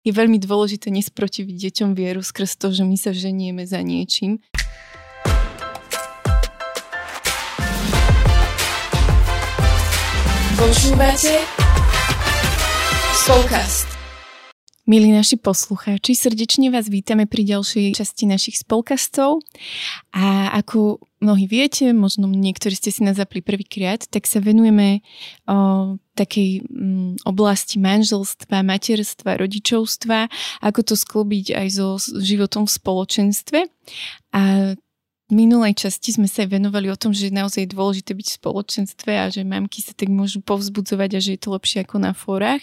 [0.00, 4.40] je veľmi dôležité nesprotiviť deťom vieru skrz to, že my sa ženieme za niečím.
[10.60, 11.40] Počúvate
[13.16, 13.89] Spolkast.
[14.88, 19.44] Milí naši poslucháči, srdečne vás vítame pri ďalšej časti našich spolkastov.
[20.16, 25.04] A ako mnohí viete, možno niektorí ste si nás zapli prvýkrát, tak sa venujeme
[25.44, 30.32] o, takej m, oblasti manželstva, materstva, rodičovstva,
[30.64, 33.58] ako to sklobiť aj so životom v spoločenstve.
[34.32, 34.72] A
[35.30, 39.26] minulej časti sme sa venovali o tom, že naozaj je dôležité byť v spoločenstve a
[39.30, 42.62] že mamky sa tak môžu povzbudzovať a že je to lepšie ako na fórach.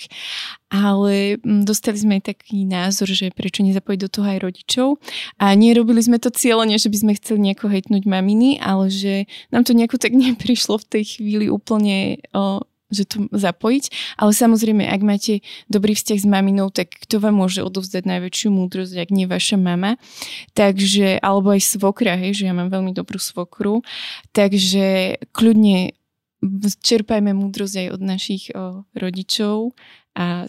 [0.68, 4.88] Ale mm, dostali sme aj taký názor, že prečo nezapojiť do toho aj rodičov.
[5.40, 9.64] A nerobili sme to cieľene, že by sme chceli nejako hejtnúť maminy, ale že nám
[9.64, 15.02] to nejako tak neprišlo v tej chvíli úplne o, že to zapojiť, ale samozrejme, ak
[15.04, 15.34] máte
[15.68, 20.00] dobrý vzťah s maminou, tak kto vám môže odovzdať najväčšiu múdrosť, ak nie vaša mama.
[20.56, 23.84] Takže, alebo aj svokra, hej, že ja mám veľmi dobrú svokru.
[24.32, 25.98] Takže kľudne
[26.84, 29.74] čerpajme múdrosť aj od našich o, rodičov
[30.14, 30.46] a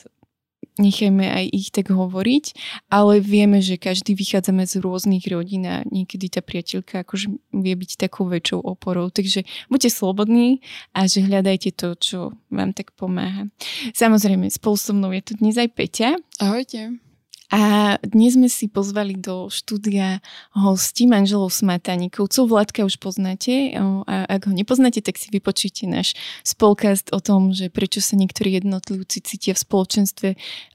[0.78, 2.44] nechajme aj ich tak hovoriť,
[2.88, 8.08] ale vieme, že každý vychádzame z rôznych rodín a niekedy tá priateľka akože vie byť
[8.08, 9.10] takou väčšou oporou.
[9.10, 10.62] Takže buďte slobodní
[10.94, 12.18] a že hľadajte to, čo
[12.48, 13.50] vám tak pomáha.
[13.92, 16.16] Samozrejme, spolu so mnou je tu dnes aj Peťa.
[16.38, 17.07] Ahojte.
[17.48, 20.20] A dnes sme si pozvali do štúdia
[20.52, 22.44] hosti manželov Smataníkovcov.
[22.44, 26.12] Vladka už poznáte a ak ho nepoznáte, tak si vypočujte náš
[26.44, 30.28] spolkast o tom, že prečo sa niektorí jednotlivci cítia v spoločenstve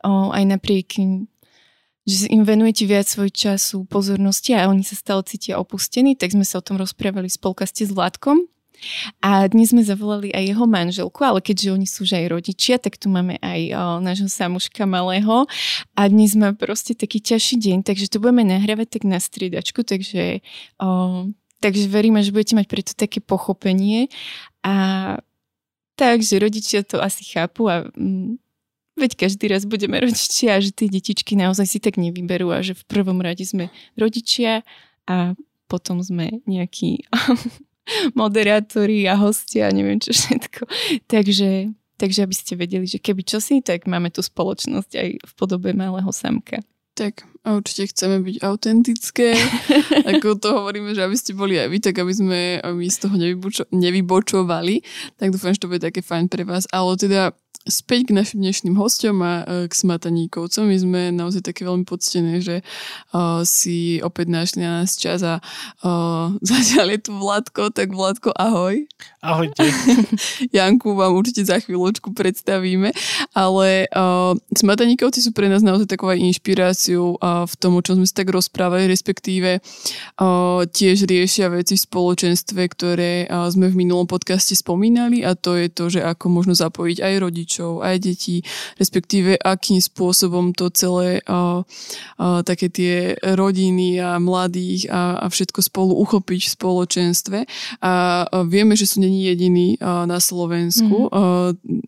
[0.07, 0.97] aj napriek
[2.03, 6.43] že im venujete viac svoj času, pozornosti a oni sa stále cítia opustení, tak sme
[6.43, 8.43] sa o tom rozprávali v spolkaste s Vladkom.
[9.21, 12.99] A dnes sme zavolali aj jeho manželku, ale keďže oni sú už aj rodičia, tak
[12.99, 13.61] tu máme aj
[14.03, 15.45] nášho samuška malého.
[15.93, 20.41] A dnes má proste taký ťažší deň, takže to budeme nahrávať tak na striedačku, takže,
[20.79, 20.87] o,
[21.63, 24.11] takže veríme, že budete mať preto také pochopenie.
[24.63, 25.17] A
[25.95, 28.41] takže rodičia to asi chápu a mm,
[28.93, 32.77] Veď každý raz budeme rodičia a že tie detičky naozaj si tak nevyberú a že
[32.77, 34.61] v prvom rade sme rodičia
[35.09, 35.33] a
[35.65, 37.09] potom sme nejakí
[38.19, 40.67] moderátori a hostia a neviem čo všetko.
[41.07, 45.71] Takže, takže aby ste vedeli, že keby čosi, tak máme tu spoločnosť aj v podobe
[45.75, 46.61] malého samka.
[46.93, 49.35] Tak a určite chceme byť autentické,
[50.15, 53.15] ako to hovoríme, že aby ste boli aj vy, tak aby sme my z toho
[53.19, 54.79] nevybočo- nevybočovali,
[55.19, 56.69] tak dúfam, že to bude také fajn pre vás.
[56.71, 60.67] Ale teda späť k našim dnešným hostom a e, k smataníkovcom.
[60.67, 62.59] My sme naozaj také veľmi poctené, že
[63.15, 68.35] uh, si opäť našli na nás čas a uh, zatiaľ je tu Vladko, tak Vladko,
[68.35, 68.83] ahoj.
[69.23, 69.63] Ahojte.
[70.55, 72.91] Janku vám určite za chvíľočku predstavíme,
[73.31, 78.07] ale uh, smataníkovci sú pre nás naozaj taková inšpiráciou uh, v tom, o čom sme
[78.07, 84.03] sa tak rozprávali, respektíve uh, tiež riešia veci v spoločenstve, ktoré uh, sme v minulom
[84.03, 88.35] podcaste spomínali a to je to, že ako možno zapojiť aj rodičov rodičov, aj detí,
[88.81, 91.61] respektíve akým spôsobom to celé a,
[92.17, 97.39] a, také tie rodiny a mladých a, a všetko spolu uchopiť v spoločenstve.
[97.81, 101.09] A, a vieme, že sú není jediní a, na Slovensku.
[101.09, 101.13] Mm.
[101.13, 101.21] A,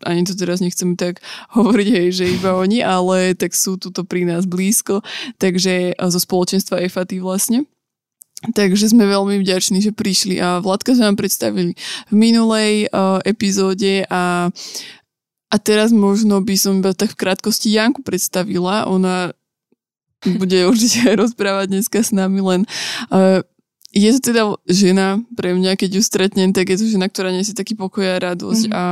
[0.06, 1.18] ani to teraz nechcem tak
[1.58, 5.02] hovoriť, hej, že iba oni, ale tak sú tuto pri nás blízko.
[5.42, 7.66] Takže zo spoločenstva EFATY vlastne.
[8.44, 11.72] Takže sme veľmi vďační, že prišli a Vladka sa nám predstavili
[12.12, 14.52] v minulej uh, epizóde a
[15.46, 18.90] a teraz možno by som iba tak v krátkosti Janku predstavila.
[18.90, 19.30] Ona
[20.26, 22.60] bude určite aj rozprávať dneska s nami, len
[23.14, 23.42] uh,
[23.96, 27.56] je to teda žena pre mňa, keď ju stretnem, tak je to žena, ktorá nesie
[27.56, 28.76] taký pokoj a radosť mm-hmm.
[28.76, 28.84] a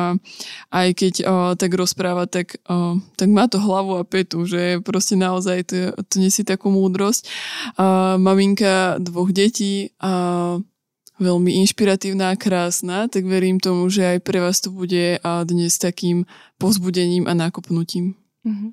[0.72, 5.20] aj keď uh, tak rozpráva, tak, uh, tak má to hlavu a petu, že proste
[5.20, 7.28] naozaj to, to nesie takú múdrosť.
[7.76, 10.56] Uh, maminka dvoch detí a
[11.18, 15.78] veľmi inšpiratívna a krásna, tak verím tomu, že aj pre vás to bude a dnes
[15.78, 16.26] takým
[16.58, 18.18] pozbudením a nákopnutím.
[18.42, 18.70] Mm-hmm.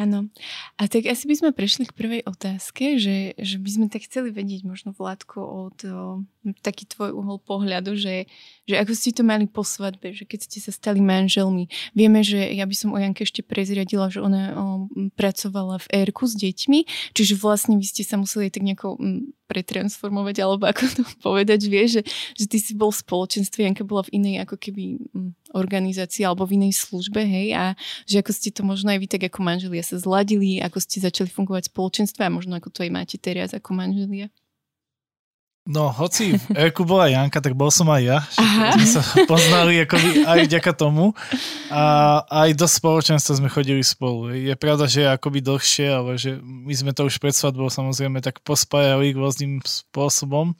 [0.00, 0.30] Áno.
[0.78, 4.30] A tak asi by sme prešli k prvej otázke, že, že by sme tak chceli
[4.30, 6.22] vedieť možno Vládko od o,
[6.62, 8.30] taký tvoj uhol pohľadu, že,
[8.70, 11.66] že ako ste to mali po svadbe, že keď ste sa stali manželmi.
[11.90, 14.64] Vieme, že ja by som o Janke ešte prezriadila, že ona o,
[15.18, 18.94] pracovala v ERku s deťmi, čiže vlastne vy ste sa museli tak nejako
[19.50, 22.06] pretransformovať, alebo ako to povedať, vie, že,
[22.38, 25.02] že ty si bol v spoločenstve, Janka bola v inej ako keby
[25.50, 27.74] organizácii alebo v inej službe, hej, a
[28.06, 31.26] že ako ste to možno aj vy tak ako manželia sa zladili, ako ste začali
[31.26, 34.30] fungovať v spoločenstve a možno ako to aj máte teraz ako manželia.
[35.68, 38.18] No, hoci Erku bola Janka, tak bol som aj ja.
[38.80, 41.12] Sme sa poznali akoby aj vďaka tomu.
[41.68, 41.82] A
[42.26, 44.32] aj do spoločenstva sme chodili spolu.
[44.32, 48.24] Je pravda, že je akoby dlhšie, ale že my sme to už pred svadbou samozrejme
[48.24, 50.56] tak pospájali rôznym spôsobom.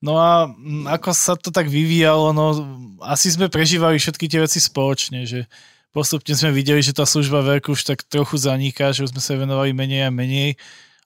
[0.00, 0.48] No a
[0.96, 2.56] ako sa to tak vyvíjalo, no
[3.04, 5.44] asi sme prežívali všetky tie veci spoločne, že
[5.92, 9.36] postupne sme videli, že tá služba Erku už tak trochu zaniká, že už sme sa
[9.36, 10.56] venovali menej a menej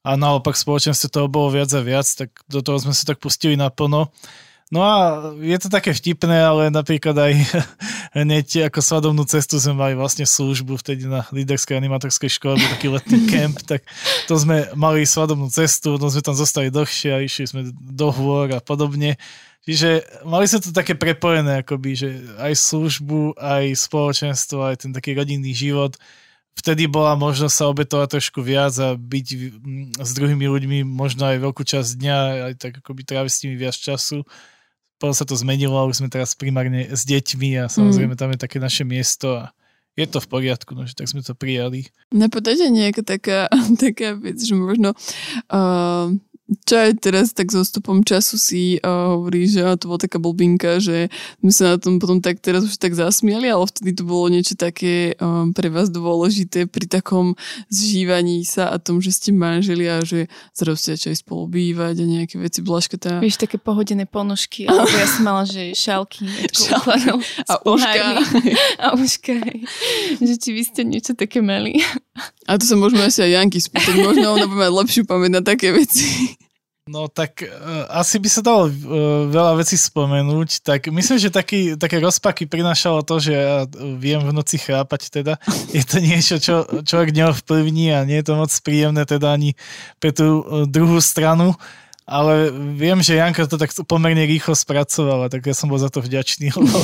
[0.05, 3.57] a naopak spoločenstve toho bolo viac a viac, tak do toho sme sa tak pustili
[3.57, 4.13] naplno.
[4.73, 4.97] No a
[5.45, 7.33] je to také vtipné, ale napríklad aj
[8.21, 12.89] hneď ako svadobnú cestu sme mali vlastne službu vtedy na líderskej animatorskej škole, bol taký
[12.93, 13.85] letný kemp, tak
[14.29, 18.53] to sme mali svadobnú cestu, no sme tam zostali dlhšie a išli sme do hôr
[18.57, 19.21] a podobne.
[19.65, 25.17] Čiže mali sme to také prepojené, akoby, že aj službu, aj spoločenstvo, aj ten taký
[25.17, 25.97] rodinný život
[26.55, 29.27] vtedy bola možnosť sa obetovať trošku viac a byť
[30.01, 32.19] s druhými ľuďmi možno aj veľkú časť dňa,
[32.51, 34.23] aj tak akoby tráviť s nimi viac času.
[34.97, 38.21] Potom sa to zmenilo a už sme teraz primárne s deťmi a samozrejme mm.
[38.21, 39.51] tam je také naše miesto a
[39.95, 41.87] je to v poriadku, no, že tak sme to prijali.
[42.11, 43.47] Napadá nejaká taká,
[43.83, 44.95] taká vec, že možno
[45.51, 46.11] uh,
[46.45, 50.77] čo aj teraz tak so stupom času si uh, hovorí, že to bola taká blbinka,
[50.77, 51.09] že
[51.41, 54.53] my sa na tom potom tak teraz už tak zasmiali, ale vtedy to bolo niečo
[54.53, 57.33] také um, pre vás dôležité pri takom
[57.73, 62.05] zžívaní sa a tom, že ste manželi a že zrazu ste aj spolu bývať a
[62.05, 62.61] nejaké veci.
[62.61, 63.25] Blažka tá...
[63.25, 66.29] Vieš, také pohodené ponožky, alebo ja som mala, že šálky.
[66.53, 67.09] šálky
[67.49, 68.05] a uška.
[68.85, 69.33] A uška.
[70.21, 71.81] že či vy ste niečo také mali.
[72.47, 73.95] A to sa môžeme asi aj Janky spýtať.
[73.99, 76.39] Možno ona bude mať lepšiu pamäť na také veci.
[76.85, 78.75] No tak uh, asi by sa dalo uh,
[79.33, 80.61] veľa vecí spomenúť.
[80.61, 83.65] Tak myslím, že taký, také rozpaky prinášalo to, že ja
[83.97, 85.41] viem v noci chrápať teda.
[85.73, 89.57] Je to niečo, čo človek neovplyvní a nie je to moc príjemné teda ani
[89.97, 91.57] pre tú uh, druhú stranu.
[92.05, 96.05] Ale viem, že Janka to tak pomerne rýchlo spracovala, tak ja som bol za to
[96.05, 96.79] vďačný, lebo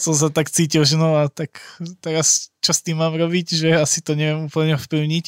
[0.00, 1.60] som sa tak cítil, že no a tak
[2.00, 5.24] teraz čo s tým mám robiť, že asi to neviem úplne vplyvniť.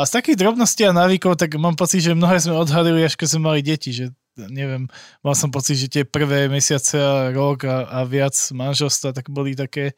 [0.00, 3.36] A z takých drobností a návykov, tak mám pocit, že mnohé sme odhalili, až keď
[3.36, 4.88] sme mali deti, že neviem,
[5.24, 9.56] mal som pocit, že tie prvé mesiace a rok a, a viac manželstva tak boli
[9.56, 9.96] také,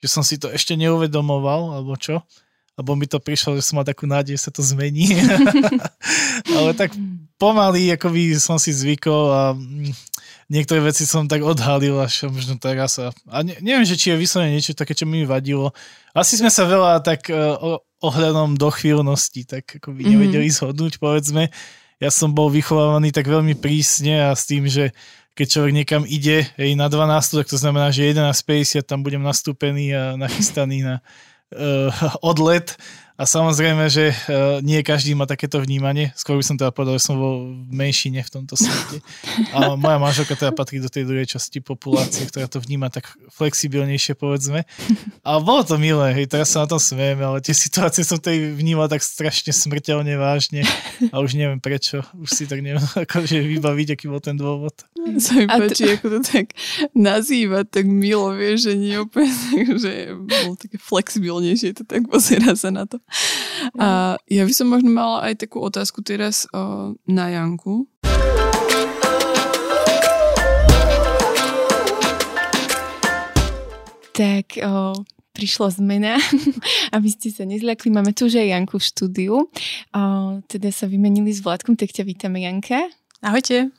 [0.00, 2.24] že som si to ešte neuvedomoval, alebo čo.
[2.74, 5.14] Alebo mi to prišlo, že som mal takú nádej, že sa to zmení.
[6.58, 6.90] Ale tak
[7.38, 9.94] pomaly, akoby som si zvykol a mm,
[10.50, 12.98] niektoré veci som tak odhalil až možno teraz.
[12.98, 15.70] A, a ne, neviem, že či je vyslovene niečo také, čo mi vadilo.
[16.14, 20.10] Asi sme sa veľa tak uh, ohľadom dochvíľnosti tak ako by mhm.
[20.10, 20.58] nevedeli mm-hmm.
[20.66, 21.54] zhodnúť, povedzme.
[22.02, 24.90] Ja som bol vychovávaný tak veľmi prísne a s tým, že
[25.34, 29.90] keď človek niekam ide hej, na 12, tak to znamená, že 11.50 tam budem nastúpený
[29.90, 31.02] a nachystaný na
[32.28, 32.76] odlet
[33.14, 36.10] a samozrejme, že uh, nie každý má takéto vnímanie.
[36.18, 38.98] Skôr by som teda povedal, že som bol v menšine v tomto svete.
[39.54, 43.06] A moja manželka teda patrí do tej druhej časti populácie, ktorá to vníma tak
[43.38, 44.66] flexibilnejšie, povedzme.
[45.22, 48.50] A bolo to milé, hej, teraz sa na tom smejeme, ale tie situácie som tej
[48.50, 50.66] vnímal tak strašne smrteľne vážne
[51.14, 52.02] a už neviem prečo.
[52.18, 54.74] Už si tak neviem akože vybaviť, aký bol ten dôvod.
[55.22, 56.02] Sa mi páči, to...
[56.02, 56.50] ako to tak
[56.98, 59.30] nazývať tak milo, vieš, že nie úplne
[59.78, 63.03] že bolo také flexibilnejšie to tak pozerá sa na to.
[63.78, 67.86] A ja by som možno mala aj takú otázku teraz o, na Janku.
[74.14, 74.94] Tak o,
[75.34, 76.14] prišla zmena,
[76.96, 77.90] aby ste sa nezľakli.
[77.90, 79.34] Máme tu už aj Janku v štúdiu.
[79.44, 80.02] O,
[80.46, 82.86] teda sa vymenili s Vládkom, tak ťa vítame Janka.
[83.24, 83.72] Ahojte.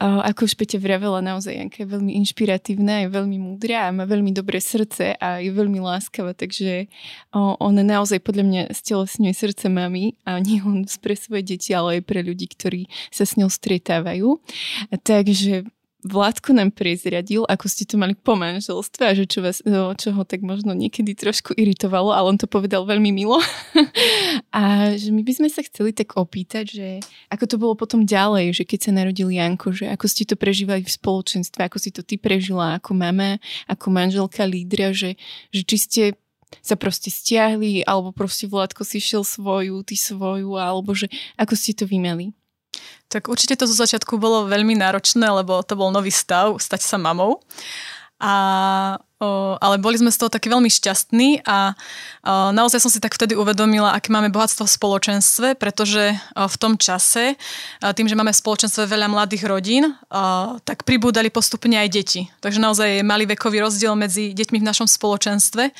[0.00, 4.32] Ako už Peťa vravela, naozaj Janka je veľmi inšpiratívna, je veľmi múdra a má veľmi
[4.32, 6.88] dobré srdce a je veľmi láskavá, takže
[7.34, 12.02] ona naozaj podľa mňa stelesňuje srdce mami a nie len pre svoje deti, ale aj
[12.08, 14.40] pre ľudí, ktorí sa s ňou stretávajú.
[15.04, 15.68] Takže
[16.00, 20.16] Vládko nám prezradil, ako ste to mali po manželstve a že čo, vás, no, čo
[20.16, 23.36] ho tak možno niekedy trošku iritovalo, ale on to povedal veľmi milo.
[24.56, 26.88] a že my by sme sa chceli tak opýtať, že
[27.28, 30.80] ako to bolo potom ďalej, že keď sa narodil Janko, že ako ste to prežívali
[30.80, 33.36] v spoločenstve, ako si to ty prežila ako mama,
[33.68, 35.20] ako manželka lídra, že,
[35.52, 36.02] že či ste
[36.58, 41.06] sa proste stiahli, alebo proste Vládko si šiel svoju, ty svoju, alebo že
[41.38, 42.34] ako ste to vymeli?
[43.10, 46.96] Tak určite to zo začiatku bolo veľmi náročné, lebo to bol nový stav, stať sa
[46.96, 47.42] mamou.
[48.20, 53.00] A, o, ale boli sme z toho takí veľmi šťastní a o, naozaj som si
[53.00, 57.40] tak vtedy uvedomila, aké máme bohatstvo v spoločenstve, pretože o, v tom čase,
[57.80, 59.94] o, tým, že máme v spoločenstve veľa mladých rodín, o,
[60.60, 62.28] tak pribúdali postupne aj deti.
[62.44, 65.72] Takže naozaj je malý vekový rozdiel medzi deťmi v našom spoločenstve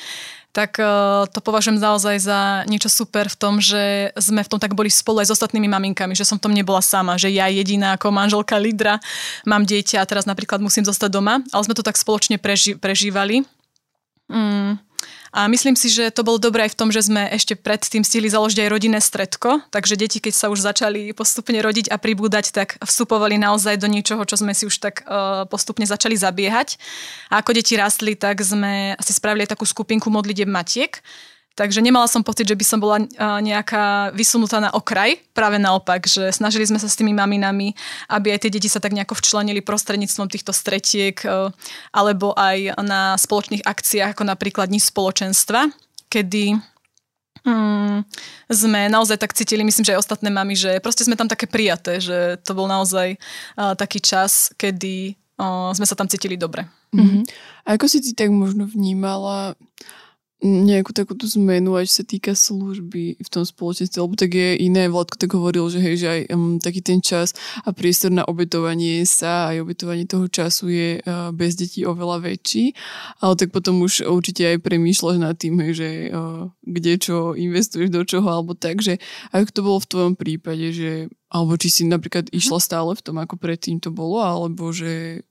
[0.51, 4.75] tak uh, to považujem naozaj za niečo super v tom, že sme v tom tak
[4.75, 7.95] boli spolu aj s ostatnými maminkami, že som v tom nebola sama, že ja jediná
[7.95, 8.99] ako manželka lídra
[9.47, 13.47] mám dieťa a teraz napríklad musím zostať doma, ale sme to tak spoločne preži- prežívali.
[14.27, 14.79] Mm.
[15.31, 18.27] A myslím si, že to bolo dobré aj v tom, že sme ešte predtým stihli
[18.27, 22.75] založiť aj rodinné stredko, takže deti, keď sa už začali postupne rodiť a pribúdať, tak
[22.83, 26.75] vstupovali naozaj do niečoho, čo sme si už tak uh, postupne začali zabiehať.
[27.31, 30.99] A ako deti rastli, tak sme si spravili takú skupinku modlitieb matiek,
[31.51, 33.03] Takže nemala som pocit, že by som bola
[33.43, 35.19] nejaká vysunutá na okraj.
[35.35, 37.75] Práve naopak, že snažili sme sa s tými maminami,
[38.07, 41.19] aby aj tie deti sa tak nejako včlenili prostredníctvom týchto stretiek
[41.91, 45.67] alebo aj na spoločných akciách, ako napríklad Dni spoločenstva,
[46.07, 46.55] kedy
[47.43, 47.97] mm,
[48.47, 51.99] sme naozaj tak cítili, myslím, že aj ostatné mami, že proste sme tam také prijaté,
[51.99, 56.63] že to bol naozaj uh, taký čas, kedy uh, sme sa tam cítili dobre.
[56.95, 57.23] Mm-hmm.
[57.67, 59.59] A ako si ty tak možno vnímala
[60.41, 64.89] nejakú takúto zmenu, aj čo sa týka služby v tom spoločenstve, lebo tak je iné,
[64.89, 69.05] Vladko tak hovoril, že hej, že aj um, taký ten čas a priestor na obetovanie
[69.05, 72.73] sa aj obetovanie toho času je uh, bez detí oveľa väčší,
[73.21, 77.93] ale tak potom už určite aj premýšľaš nad tým, hej, že uh, kde čo investuješ
[77.93, 78.97] do čoho, alebo tak, že
[79.29, 80.91] ako to bolo v tvojom prípade, že
[81.29, 85.21] alebo či si napríklad išla stále v tom, ako predtým to bolo, alebo že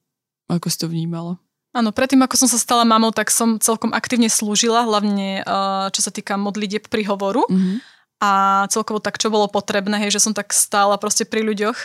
[0.47, 1.43] ako si to vnímala?
[1.71, 6.03] Áno, predtým ako som sa stala mamou, tak som celkom aktívne slúžila, hlavne uh, čo
[6.03, 7.47] sa týka modlitieb prihovoru.
[7.47, 7.77] Mm-hmm.
[8.21, 8.31] A
[8.69, 11.79] celkovo tak, čo bolo potrebné, hej, že som tak stála proste pri ľuďoch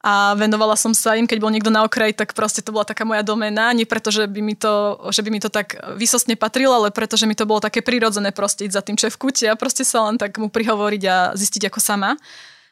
[0.00, 3.04] a venovala som sa im, keď bol niekto na okraji, tak proste to bola taká
[3.04, 3.68] moja domena.
[3.76, 7.20] Nie preto, že by mi to, že by mi to tak vysostne patrilo, ale preto,
[7.20, 10.08] že mi to bolo také prirodzené proste ísť za tým v kúte a proste sa
[10.08, 12.16] len tak mu prihovoriť a zistiť ako sama.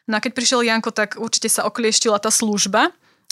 [0.09, 2.89] No a keď prišiel Janko, tak určite sa oklieštila tá služba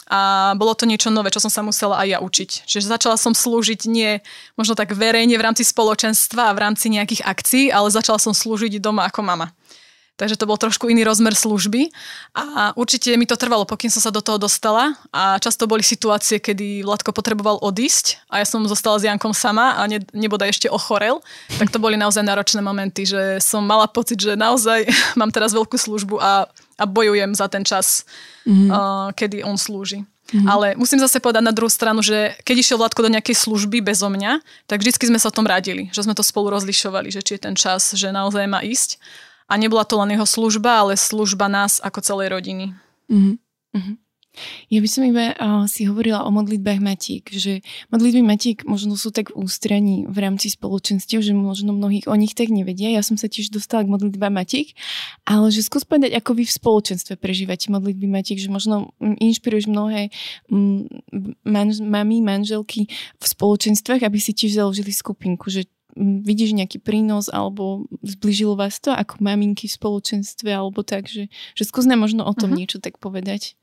[0.08, 2.64] a bolo to niečo nové, čo som sa musela aj ja učiť.
[2.64, 4.24] Čiže začala som slúžiť nie
[4.56, 8.80] možno tak verejne v rámci spoločenstva a v rámci nejakých akcií, ale začala som slúžiť
[8.80, 9.52] doma ako mama.
[10.18, 11.94] Takže to bol trošku iný rozmer služby
[12.34, 16.42] a určite mi to trvalo, pokým som sa do toho dostala a často boli situácie,
[16.42, 20.68] kedy Vladko potreboval odísť a ja som zostala s Jankom sama a ne, nebodaj ešte
[20.74, 21.22] ochorel,
[21.62, 24.90] tak to boli naozaj náročné momenty, že som mala pocit, že naozaj
[25.22, 26.50] mám teraz veľkú službu a,
[26.82, 28.02] a bojujem za ten čas,
[28.50, 28.70] mm-hmm.
[28.74, 30.02] uh, kedy on slúži.
[30.28, 30.48] Mm-hmm.
[30.50, 34.12] Ale musím zase povedať na druhú stranu, že keď išiel Vládko do nejakej služby bezo
[34.12, 37.40] mňa, tak vždy sme sa o tom radili, že sme to spolu rozlišovali, že či
[37.40, 39.00] je ten čas, že naozaj má ísť.
[39.48, 42.76] A nebola to len jeho služba, ale služba nás ako celej rodiny.
[43.08, 43.96] Mm-hmm.
[44.70, 49.10] Ja by som iba uh, si hovorila o modlitbách Matík, že modlitby Matík možno sú
[49.10, 52.94] tak v ústraní v rámci spoločenstiev, že možno mnohých o nich tak nevedia.
[52.94, 54.78] Ja som sa tiež dostala k modlitbám Matík,
[55.26, 60.14] ale že skús povedať, ako vy v spoločenstve prežívate modlitby Matík, že možno inšpiruješ mnohé
[61.42, 62.86] manž, mami, manželky
[63.18, 65.66] v spoločenstvách, aby si tiež založili skupinku, že
[65.98, 71.28] vidíš nejaký prínos alebo zbližilo vás to ako maminky v spoločenstve alebo tak, že,
[71.58, 72.60] že skús nám možno o tom uh-huh.
[72.62, 73.58] niečo tak povedať.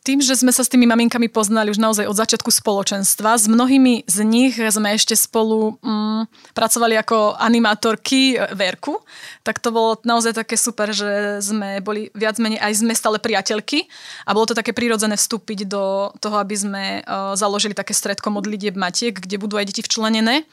[0.00, 4.08] Tým, že sme sa s tými maminkami poznali už naozaj od začiatku spoločenstva, s mnohými
[4.08, 8.96] z nich sme ešte spolu mm, pracovali ako animátorky e, Verku,
[9.44, 13.92] tak to bolo naozaj také super, že sme boli viac menej aj sme stále priateľky
[14.24, 18.80] a bolo to také prirodzené vstúpiť do toho, aby sme uh, založili také stredko modlitieb
[18.80, 20.48] matiek, kde budú aj deti včlenené.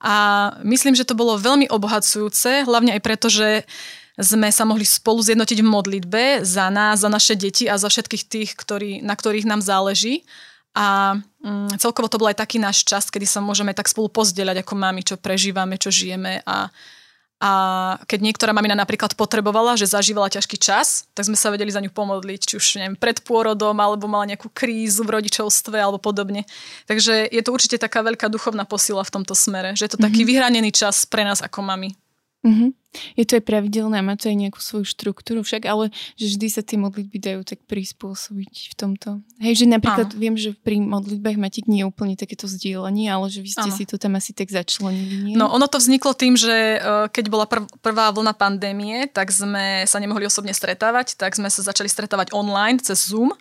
[0.00, 0.14] A
[0.60, 3.64] myslím, že to bolo veľmi obohacujúce, hlavne aj preto, že
[4.16, 8.24] sme sa mohli spolu zjednotiť v modlitbe za nás, za naše deti a za všetkých
[8.24, 10.24] tých, ktorí, na ktorých nám záleží.
[10.76, 14.60] A mm, celkovo to bol aj taký náš čas, kedy sa môžeme tak spolu pozdieľať
[14.60, 16.68] ako mami, čo prežívame, čo žijeme a
[17.36, 17.52] a
[18.08, 21.92] keď niektorá mamina napríklad potrebovala, že zažívala ťažký čas, tak sme sa vedeli za ňu
[21.92, 26.48] pomodliť, či už neviem, pred pôrodom, alebo mala nejakú krízu v rodičovstve, alebo podobne.
[26.88, 30.24] Takže je to určite taká veľká duchovná posila v tomto smere, že je to taký
[30.24, 30.32] mm-hmm.
[30.32, 31.92] vyhranený čas pre nás ako mami.
[32.40, 32.68] Mm-hmm.
[33.14, 36.62] Je to aj pravidelné, má to aj nejakú svoju štruktúru však, ale že vždy sa
[36.64, 39.08] tie modlitby dajú tak prispôsobiť v tomto.
[39.40, 40.18] Hej, že napríklad Áno.
[40.18, 43.76] viem, že pri modlitbách máte nie je úplne takéto zdieľanie, ale že vy ste Áno.
[43.76, 45.34] si to tam asi tak začlenili, nie?
[45.34, 46.78] No ono to vzniklo tým, že e,
[47.12, 51.60] keď bola prv, prvá vlna pandémie, tak sme sa nemohli osobne stretávať, tak sme sa
[51.60, 53.32] začali stretávať online cez Zoom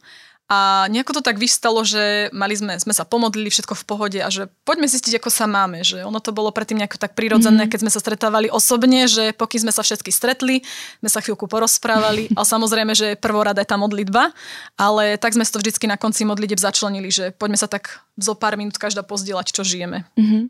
[0.46, 4.30] a nejako to tak vystalo, že mali sme, sme sa pomodlili, všetko v pohode a
[4.30, 5.82] že poďme zistiť, ako sa máme.
[5.82, 7.74] Že ono to bolo predtým nejako tak prirodzené, mm-hmm.
[7.74, 10.62] keď sme sa stretávali osobne, že pokým sme sa všetky stretli,
[11.02, 14.30] sme sa chvíľku porozprávali, ale samozrejme, že prvorada je tá modlitba,
[14.78, 18.54] ale tak sme to vždycky na konci modliteb začlenili, že poďme sa tak zo pár
[18.54, 20.06] minút každá pozdieľať, čo žijeme.
[20.14, 20.44] Mm-hmm.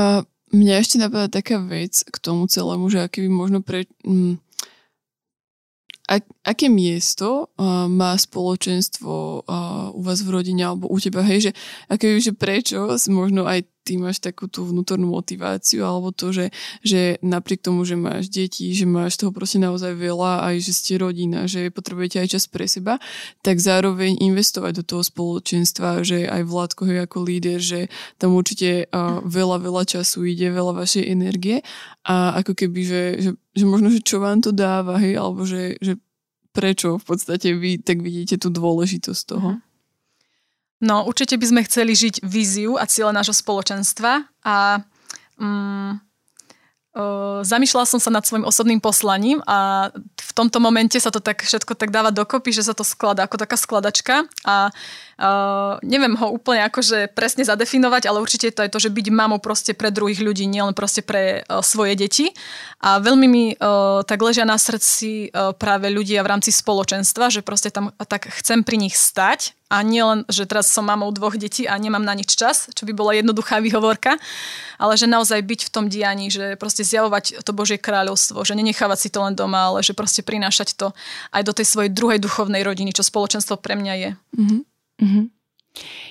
[0.00, 3.84] A mňa ešte napadá taká vec k tomu celému, že aký by možno pre...
[4.00, 4.40] Mm,
[6.08, 11.50] a, aké miesto uh, má spoločenstvo uh, u vás v rodine alebo u teba, hej,
[11.50, 11.52] že,
[11.92, 16.52] aké, že prečo možno aj ty máš takú tú vnútornú motiváciu alebo to, že,
[16.84, 20.92] že napriek tomu, že máš deti, že máš toho proste naozaj veľa, aj že ste
[21.00, 23.00] rodina, že potrebujete aj čas pre seba,
[23.40, 27.80] tak zároveň investovať do toho spoločenstva, že aj Vládko je ako líder, že
[28.20, 31.64] tam určite uh, veľa, veľa času ide, veľa vašej energie
[32.04, 35.80] a ako keby, že, že, že možno, že čo vám to dáva, hej, alebo že,
[35.80, 35.96] že
[36.52, 39.48] prečo v podstate vy tak vidíte tú dôležitosť toho.
[39.56, 39.67] Uh-huh.
[40.78, 44.78] No, určite by sme chceli žiť víziu a cieľe nášho spoločenstva a
[45.38, 46.08] mm,
[46.98, 51.46] Uh, zamýšľala som sa nad svojim osobným poslaním a v tomto momente sa to tak
[51.46, 56.32] všetko tak dáva dokopy, že sa to skladá ako taká skladačka a uh, neviem ho
[56.32, 60.18] úplne akože presne zadefinovať, ale určite to je to, že byť mamou proste pre druhých
[60.18, 62.32] ľudí, nielen proste pre uh, svoje deti.
[62.80, 67.44] A veľmi mi uh, tak ležia na srdci uh, práve ľudia v rámci spoločenstva, že
[67.44, 71.36] proste tam tak chcem pri nich stať a nie len, že teraz som mamou dvoch
[71.36, 74.16] detí a nemám na nič čas, čo by bola jednoduchá výhovorka,
[74.80, 78.98] ale že naozaj byť v tom dianí, že proste zjavovať to Božie kráľovstvo, že nenechávať
[78.98, 80.96] si to len doma, ale že proste prinášať to
[81.36, 84.10] aj do tej svojej druhej duchovnej rodiny, čo spoločenstvo pre mňa je.
[84.40, 85.26] Mm-hmm.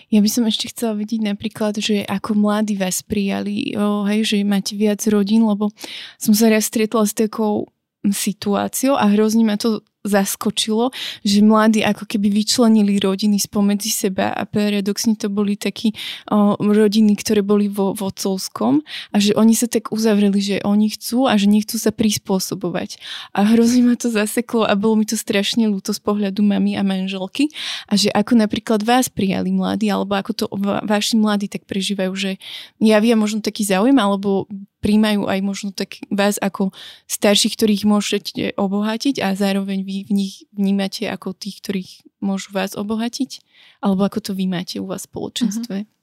[0.07, 4.47] Ja by som ešte chcela vidieť napríklad, že ako mladí vás prijali, o, hej, že
[4.47, 5.73] máte viac rodín, lebo
[6.15, 7.67] som sa raz stretla s takou
[8.07, 10.89] situáciou a hrozne ma to zaskočilo,
[11.21, 15.93] že mladí ako keby vyčlenili rodiny spomedzi seba a paradoxne to boli takí
[16.31, 18.81] o, rodiny, ktoré boli vo vodcovskom
[19.13, 22.97] a že oni sa tak uzavreli, že oni chcú a že nechcú sa prispôsobovať.
[23.35, 26.83] A hrozne ma to zaseklo a bolo mi to strašne ľúto z pohľadu mamy a
[26.83, 27.51] manželky
[27.91, 30.45] a že ako napríklad vás prijali mladí alebo ako to
[30.87, 32.31] vaši mladí tak prežívajú, že
[32.79, 34.47] javia možno taký záujem alebo
[34.79, 36.71] príjmajú aj možno tak vás ako
[37.09, 41.91] starších, ktorých môžete obohatiť a zároveň vy v nich vnímate ako tých, ktorých
[42.21, 43.41] môžu vás obohatiť?
[43.81, 45.77] Alebo ako to vy máte u vás v spoločenstve?
[45.83, 45.96] Uh-huh.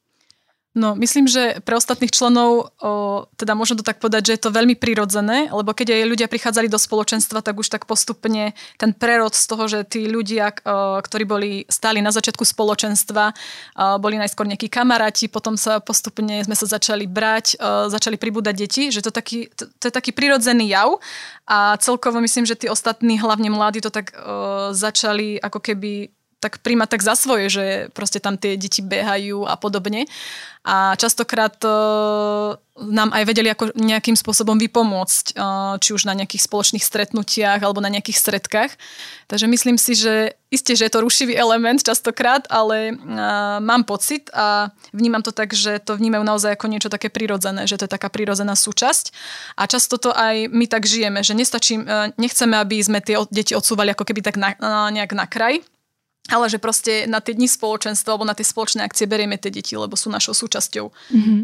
[0.74, 4.50] No, myslím, že pre ostatných členov, o, teda môžem to tak povedať, že je to
[4.50, 9.38] veľmi prirodzené, lebo keď aj ľudia prichádzali do spoločenstva, tak už tak postupne ten prerod
[9.38, 13.34] z toho, že tí ľudia, o, ktorí boli stáli na začiatku spoločenstva, o,
[14.02, 18.90] boli najskôr nejakí kamaráti, potom sa postupne sme sa začali brať, o, začali pribúdať deti,
[18.90, 20.98] že to, taký, to, to je taký prirodzený jav.
[21.46, 26.10] A celkovo myslím, že tí ostatní, hlavne mladí, to tak o, začali ako keby
[26.44, 27.64] tak príjmať tak za svoje, že
[27.96, 30.04] proste tam tie deti behajú a podobne.
[30.64, 36.48] A častokrát uh, nám aj vedeli ako nejakým spôsobom vypomôcť, uh, či už na nejakých
[36.48, 38.72] spoločných stretnutiach alebo na nejakých stredkách.
[39.28, 44.32] Takže myslím si, že isté, že je to rušivý element častokrát, ale uh, mám pocit
[44.32, 47.92] a vnímam to tak, že to vnímajú naozaj ako niečo také prirodzené, že to je
[48.00, 49.12] taká prirodzená súčasť.
[49.60, 53.52] A často to aj my tak žijeme, že nestačí, uh, nechceme, aby sme tie deti
[53.52, 55.60] odsúvali ako keby tak na, uh, nejak na kraj,
[56.32, 59.76] ale že proste na tie dni spoločenstva alebo na tie spoločné akcie berieme tie deti,
[59.76, 60.88] lebo sú našou súčasťou.
[60.88, 61.40] Mm-hmm.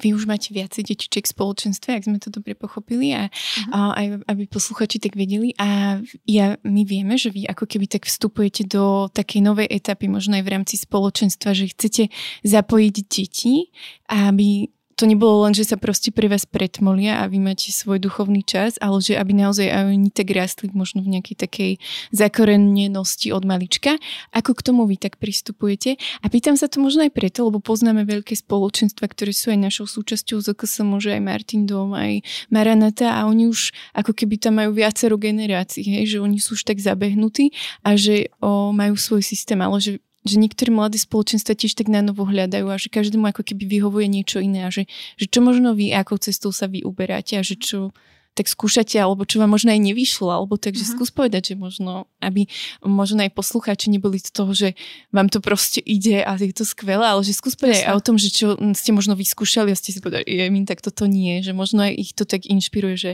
[0.00, 3.70] Vy už máte viacej detičiek v spoločenstve, ak sme to dobre pochopili a, uh-huh.
[3.76, 5.52] a aj aby posluchači tak vedeli.
[5.60, 10.40] A ja, my vieme, že vy ako keby tak vstupujete do takej novej etapy, možno
[10.40, 12.08] aj v rámci spoločenstva, že chcete
[12.40, 13.68] zapojiť deti,
[14.08, 18.46] aby to nebolo len, že sa proste pre vás pretmolia a vy máte svoj duchovný
[18.46, 21.72] čas, ale že aby naozaj aj oni tak rastli možno v nejakej takej
[22.14, 23.98] zakorenenosti od malička.
[24.30, 25.98] Ako k tomu vy tak pristupujete?
[26.22, 29.90] A pýtam sa to možno aj preto, lebo poznáme veľké spoločenstva, ktoré sú aj našou
[29.90, 32.22] súčasťou ZKS, môže aj Martin Dom, aj
[32.54, 36.62] Maranata a oni už ako keby tam majú viacero generácií, hej, že oni sú už
[36.62, 37.50] tak zabehnutí
[37.82, 42.02] a že o, majú svoj systém, ale že že niektorí mladí spoločenstva tiež tak na
[42.02, 44.86] novo hľadajú a že každému ako keby vyhovuje niečo iné a že,
[45.18, 47.90] že čo možno vy, akou cestou sa vy uberáte a že čo
[48.32, 50.96] tak skúšate, alebo čo vám možno aj nevyšlo, alebo takže uh-huh.
[50.96, 52.48] skús povedať, že možno, aby
[52.80, 54.72] možno aj poslucháči neboli z toho, že
[55.12, 58.16] vám to proste ide a je to skvelé, ale že skús povedať aj o tom,
[58.16, 61.52] že čo ste možno vyskúšali a ste si povedali, je mi tak toto nie, že
[61.52, 63.12] možno aj ich to tak inšpiruje, že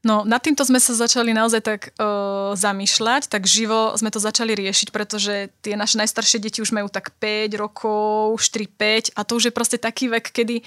[0.00, 4.56] No, nad týmto sme sa začali naozaj tak uh, zamýšľať, tak živo sme to začali
[4.56, 9.52] riešiť, pretože tie naše najstaršie deti už majú tak 5 rokov, 4-5 a to už
[9.52, 10.64] je proste taký vek, kedy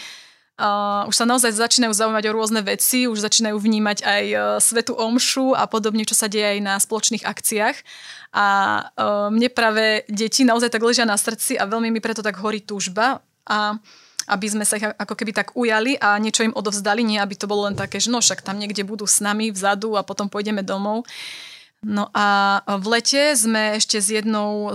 [0.54, 4.94] Uh, už sa naozaj začínajú zaujímať o rôzne veci, už začínajú vnímať aj uh, svetu
[4.94, 7.74] omšu a podobne, čo sa deje aj na spoločných akciách.
[8.38, 8.46] A
[8.86, 12.62] uh, mne práve deti naozaj tak ležia na srdci a veľmi mi preto tak horí
[12.62, 13.26] túžba.
[13.50, 13.82] A
[14.28, 17.50] aby sme sa ich ako keby tak ujali a niečo im odovzdali, nie aby to
[17.50, 20.64] bolo len také, že no však tam niekde budú s nami vzadu a potom pôjdeme
[20.64, 21.04] domov.
[21.84, 24.72] No a v lete sme ešte s jednou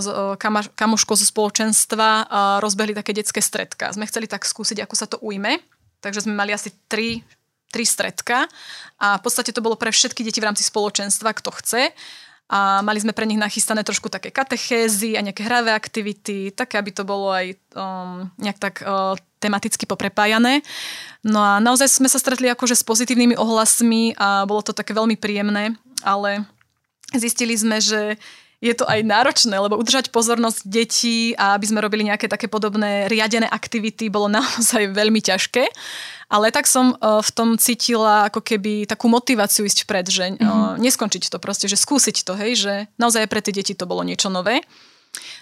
[0.77, 2.29] kamoškou zo spoločenstva
[2.61, 3.89] rozbehli také detské stredka.
[3.89, 5.57] Sme chceli tak skúsiť, ako sa to ujme.
[6.05, 7.25] Takže sme mali asi tri,
[7.73, 8.45] tri stredka
[9.01, 11.91] a v podstate to bolo pre všetky deti v rámci spoločenstva, kto chce.
[12.49, 16.89] A mali sme pre nich nachystané trošku také katechézy a nejaké hravé aktivity, také, aby
[16.89, 20.65] to bolo aj um, nejak tak uh, tematicky poprepájané.
[21.21, 25.13] No a naozaj sme sa stretli akože s pozitívnymi ohlasmi a bolo to také veľmi
[25.13, 26.49] príjemné, ale
[27.13, 28.17] zistili sme, že
[28.59, 33.07] je to aj náročné, lebo udržať pozornosť detí a aby sme robili nejaké také podobné
[33.07, 35.63] riadené aktivity bolo naozaj veľmi ťažké.
[36.29, 40.77] Ale tak som uh, v tom cítila ako keby takú motiváciu ísť vpred, že uh,
[40.77, 44.29] neskončiť to proste, že skúsiť to, hej, že naozaj pre tie deti to bolo niečo
[44.29, 44.61] nové.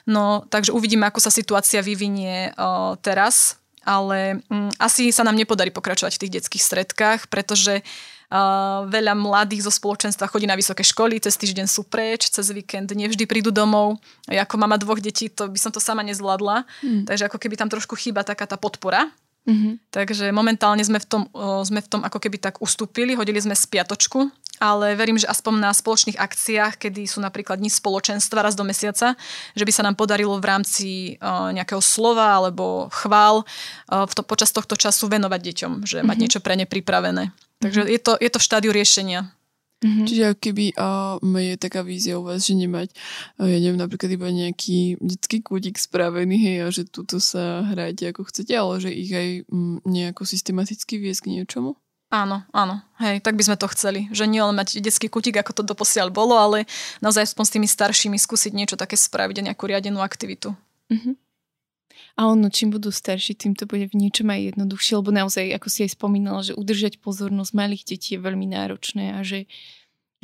[0.08, 5.76] No, takže uvidíme, ako sa situácia vyvinie uh, teraz, ale um, asi sa nám nepodarí
[5.76, 8.17] pokračovať v tých detských stredkách, pretože Uh,
[8.88, 13.24] veľa mladých zo spoločenstva chodí na vysoké školy, cez týždeň sú preč, cez víkend nevždy
[13.24, 14.00] prídu domov.
[14.28, 16.68] Ja ako mama dvoch detí, to by som to sama nezvládla.
[16.84, 17.08] Mm.
[17.08, 19.08] Takže ako keby tam trošku chýba taká tá podpora.
[19.48, 19.96] Mm-hmm.
[19.96, 21.24] Takže momentálne sme v, tom,
[21.64, 24.28] sme v tom ako keby tak ustúpili, hodili sme spiatočku,
[24.60, 29.16] ale verím, že aspoň na spoločných akciách, kedy sú napríklad dní spoločenstva raz do mesiaca,
[29.56, 30.90] že by sa nám podarilo v rámci
[31.24, 33.48] nejakého slova alebo chvál
[33.88, 36.08] v to, počas tohto času venovať deťom, že mm-hmm.
[36.12, 37.32] mať niečo pre ne pripravené.
[37.58, 37.94] Takže mm-hmm.
[37.94, 39.22] je, to, je to v štádiu riešenia.
[39.78, 40.08] Mm-hmm.
[40.10, 42.98] Čiže keby uh, je taká vízia u vás, že nemať,
[43.38, 48.10] uh, ja neviem, napríklad iba nejaký detský kútik spravený, hej, a že tuto sa hráte
[48.10, 51.78] ako chcete, ale že ich aj um, nejako systematicky viesť k niečomu?
[52.10, 54.08] Áno, áno, hej, tak by sme to chceli.
[54.16, 56.64] Že nie len mať detský kutik, ako to doposiaľ bolo, ale
[57.04, 60.56] naozaj s tými staršími skúsiť niečo také spraviť a nejakú riadenú aktivitu.
[60.88, 61.14] Mm-hmm.
[62.18, 65.68] A ono, čím budú starší, tým to bude v niečom aj jednoduchšie, lebo naozaj, ako
[65.70, 69.46] si aj spomínala, že udržať pozornosť malých detí je veľmi náročné a že,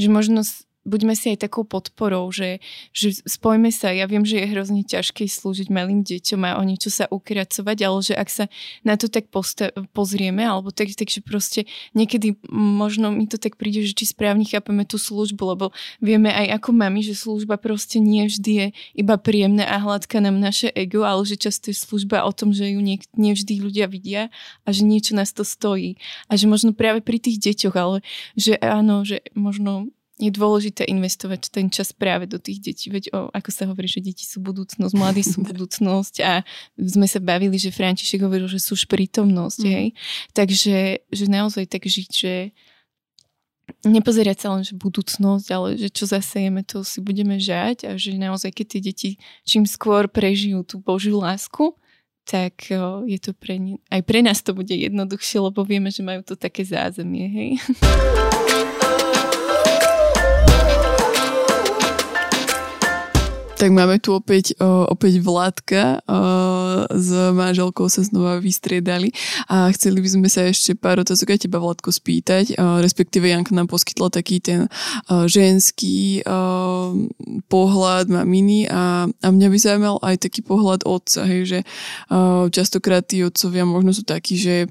[0.01, 0.41] že možno
[0.83, 2.63] buďme si aj takou podporou, že,
[2.95, 3.91] že spojme sa.
[3.91, 7.99] Ja viem, že je hrozne ťažké slúžiť malým deťom a o niečo sa ukracovať, ale
[8.03, 8.45] že ak sa
[8.87, 13.83] na to tak posta- pozrieme, alebo tak, takže proste niekedy možno mi to tak príde,
[13.83, 15.65] že či správne chápeme tú službu, lebo
[15.99, 20.37] vieme aj ako mami, že služba proste nie vždy je iba príjemná a hladká nám
[20.37, 24.29] naše ego, ale že často je služba o tom, že ju nie, nevždy ľudia vidia
[24.67, 25.97] a že niečo nás to stojí.
[26.29, 28.05] A že možno práve pri tých deťoch, ale
[28.37, 29.89] že áno, že možno
[30.21, 32.93] je dôležité investovať ten čas práve do tých detí.
[32.93, 36.45] Veď o, ako sa hovorí, že deti sú budúcnosť, mladí sú budúcnosť a
[36.77, 39.71] sme sa bavili, že František hovoril, že sú prítomnosť, mm.
[39.73, 39.87] hej.
[40.37, 40.75] Takže
[41.09, 42.33] že naozaj tak žiť, že
[43.83, 48.13] nepozerať sa len, že budúcnosť, ale že čo zasejeme, to si budeme žať a že
[48.13, 49.09] naozaj, keď tie deti
[49.47, 51.73] čím skôr prežijú tú Božiu lásku,
[52.23, 52.71] tak
[53.07, 56.39] je to pre ne, aj pre nás to bude jednoduchšie, lebo vieme, že majú to
[56.39, 57.51] také zázemie, hej.
[63.53, 64.57] Tak máme tu opäť,
[64.91, 66.03] opäť Vládka
[66.91, 69.15] s manželkou sa znova vystriedali
[69.47, 73.71] a chceli by sme sa ešte pár otázok aj teba Vládko spýtať, respektíve Janka nám
[73.71, 74.67] poskytla taký ten
[75.07, 77.07] ženský o,
[77.47, 81.59] pohľad maminy a, a mňa by zaujímal aj taký pohľad otca, hej, že
[82.51, 84.67] častokrát tí otcovia možno sú takí, že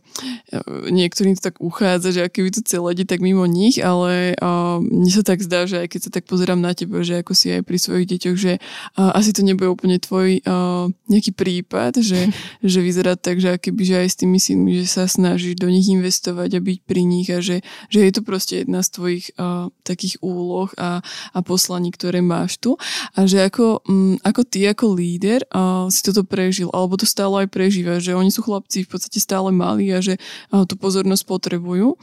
[0.53, 4.85] o, niektorým to tak uchádza, že aké by to celé tak mimo nich, ale o,
[4.85, 7.49] mne sa tak zdá, že aj keď sa tak pozerám na teba, že ako si
[7.55, 8.53] aj pri svojich deťoch, že
[8.97, 12.29] asi to nebude úplne tvoj uh, nejaký prípad, že,
[12.63, 15.89] že vyzerá tak, že akéby, že aj s tými synmi, že sa snažíš do nich
[15.89, 19.69] investovať a byť pri nich a že, že je to proste jedna z tvojich uh,
[19.83, 21.01] takých úloh a,
[21.33, 22.77] a poslaní, ktoré máš tu
[23.17, 27.45] a že ako, um, ako ty ako líder uh, si toto prežil, alebo to stále
[27.45, 30.17] aj prežíva, že oni sú chlapci v podstate stále malí a že
[30.53, 31.95] uh, tú pozornosť potrebujú.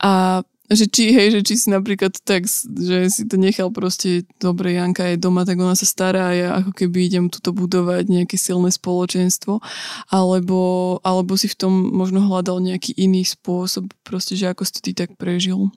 [0.00, 2.46] A že či, hej, že či si napríklad tak,
[2.78, 6.48] že si to nechal proste, dobre, Janka je doma, tak ona sa stará a ja
[6.62, 9.58] ako keby idem tuto budovať nejaké silné spoločenstvo,
[10.14, 10.60] alebo,
[11.02, 14.92] alebo si v tom možno hľadal nejaký iný spôsob, proste, že ako si to ty
[14.94, 15.74] tak prežil.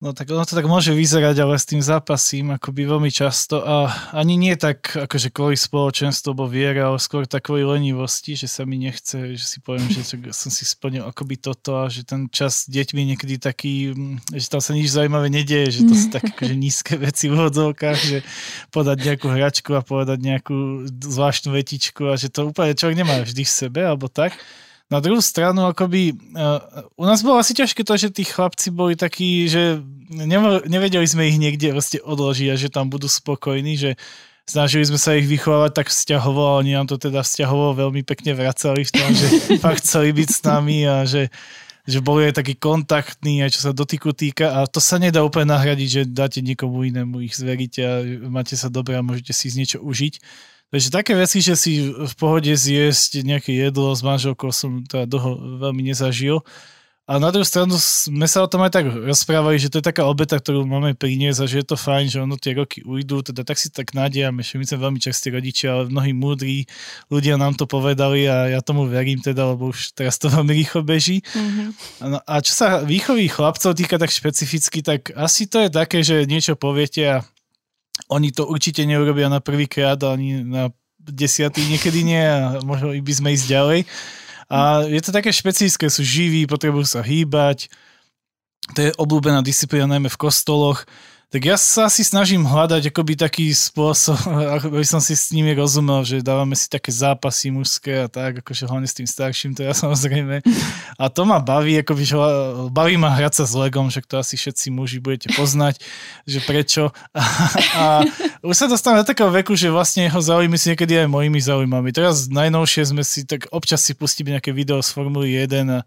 [0.00, 3.92] No tak ono to tak môže vyzerať, ale s tým zápasím akoby veľmi často a
[4.16, 8.64] ani nie tak akože kvôli spoločenstvu alebo viere, ale skôr tak kvôli lenivosti, že sa
[8.64, 12.64] mi nechce, že si poviem, že som si splnil akoby toto a že ten čas
[12.64, 16.32] s deťmi niekedy taký, mm, že tam sa nič zaujímavé nedieje, že to sú také
[16.32, 18.24] akože nízke veci v hodzovkách, že
[18.72, 23.44] podať nejakú hračku a povedať nejakú zvláštnu vetičku a že to úplne človek nemá vždy
[23.44, 24.32] v sebe alebo tak.
[24.90, 28.98] Na druhú stranu, akoby, uh, u nás bolo asi ťažké to, že tí chlapci boli
[28.98, 29.78] takí, že
[30.66, 33.94] nevedeli sme ich niekde vlastne odložiť a že tam budú spokojní, že
[34.50, 38.34] snažili sme sa ich vychovávať tak vzťahovo a oni nám to teda vzťahovo veľmi pekne
[38.34, 39.26] vracali v tom, že
[39.64, 41.30] fakt chceli byť s nami a že,
[41.86, 45.54] že boli aj takí kontaktní, aj čo sa dotyku týka a to sa nedá úplne
[45.54, 49.58] nahradiť, že dáte niekomu inému ich zveríte a máte sa dobre a môžete si z
[49.62, 50.18] niečo užiť.
[50.70, 55.58] Takže také veci, že si v pohode zjesť nejaké jedlo s manželkou som teda dlho
[55.58, 56.46] veľmi nezažil.
[57.10, 60.06] A na druhú stranu sme sa o tom aj tak rozprávali, že to je taká
[60.06, 63.42] obeta, ktorú máme priniesť a že je to fajn, že ono tie roky ujdu, teda
[63.42, 66.70] tak si tak nádejame, že my sme veľmi častí rodičia, ale mnohí múdri
[67.10, 70.86] ľudia nám to povedali a ja tomu verím teda, lebo už teraz to veľmi rýchlo
[70.86, 71.26] beží.
[71.34, 71.68] Mm-hmm.
[72.14, 76.30] No, a čo sa výchovy chlapcov týka tak špecificky, tak asi to je také, že
[76.30, 77.26] niečo poviete a
[78.08, 83.32] oni to určite neurobia na prvýkrát ani na desiatý niekedy nie a možno by sme
[83.32, 83.80] ísť ďalej.
[84.50, 87.70] A je to také špecifické, sú živí, potrebujú sa hýbať.
[88.74, 90.84] To je obľúbená disciplína najmä v kostoloch.
[91.30, 94.18] Tak ja sa si snažím hľadať akoby taký spôsob,
[94.66, 98.66] aby som si s nimi rozumel, že dávame si také zápasy mužské a tak, akože
[98.66, 100.42] hlavne s tým starším, to ja samozrejme.
[100.98, 102.18] A to ma baví, akoby, že
[102.74, 105.78] baví ma hrať sa s Legom, že to asi všetci muži budete poznať,
[106.26, 106.90] že prečo.
[107.14, 107.22] A,
[107.78, 107.84] a
[108.42, 111.94] už sa dostávam do takého veku, že vlastne jeho záujmy si niekedy aj mojimi záujmami.
[111.94, 115.80] Teraz najnovšie sme si, tak občas si pustíme nejaké video z Formuly 1 a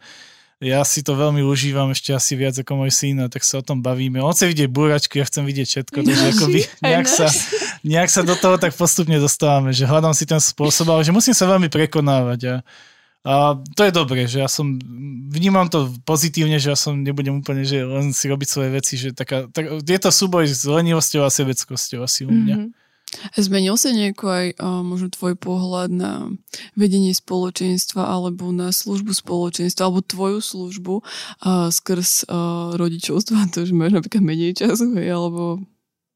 [0.61, 3.65] ja si to veľmi užívam ešte asi viac ako môj syn, a tak sa o
[3.65, 4.21] tom bavíme.
[4.21, 7.27] On chce vidieť búračky, ja chcem vidieť všetko, takže akoby nejak sa,
[7.81, 11.35] nejak sa do toho tak postupne dostávame, že hľadám si ten spôsob, ale že musím
[11.35, 12.55] sa veľmi prekonávať a,
[13.23, 13.33] a
[13.75, 14.77] to je dobré, že ja som,
[15.31, 19.15] vnímam to pozitívne, že ja som nebudem úplne, že len si robiť svoje veci, že
[19.15, 22.57] taká, tak, je to súboj s lenivosťou a sebeckosťou asi u mňa.
[22.59, 22.82] Mm-hmm.
[23.37, 26.11] Zmenil sa nejako aj uh, možno tvoj pohľad na
[26.77, 33.73] vedenie spoločenstva alebo na službu spoločenstva alebo tvoju službu uh, skrz uh, rodičovstva, to, že
[33.73, 35.61] máš napríklad menej času, hej, alebo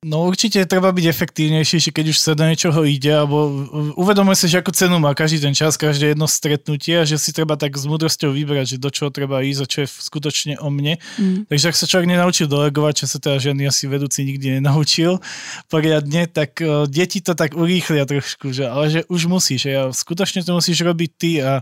[0.05, 3.49] No určite treba byť efektívnejší, keď už sa do niečoho ide, alebo
[3.97, 7.33] uvedomuje si, že ako cenu má každý ten čas, každé jedno stretnutie a že si
[7.33, 10.69] treba tak s múdrosťou vybrať, že do čoho treba ísť a čo je skutočne o
[10.69, 11.01] mne.
[11.17, 11.49] Mm.
[11.49, 15.17] Takže ak sa človek nenaučil delegovať, čo sa teda žiadny asi vedúci nikdy nenaučil
[15.65, 19.89] poriadne, tak uh, deti to tak urýchlia trošku, že, ale že už musíš, že ja,
[19.89, 21.57] skutočne to musíš robiť ty a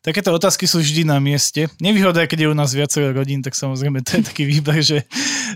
[0.00, 1.68] takéto otázky sú vždy na mieste.
[1.84, 5.04] Nevýhoda, keď je u nás viacero rodín, tak samozrejme to je taký výber, že,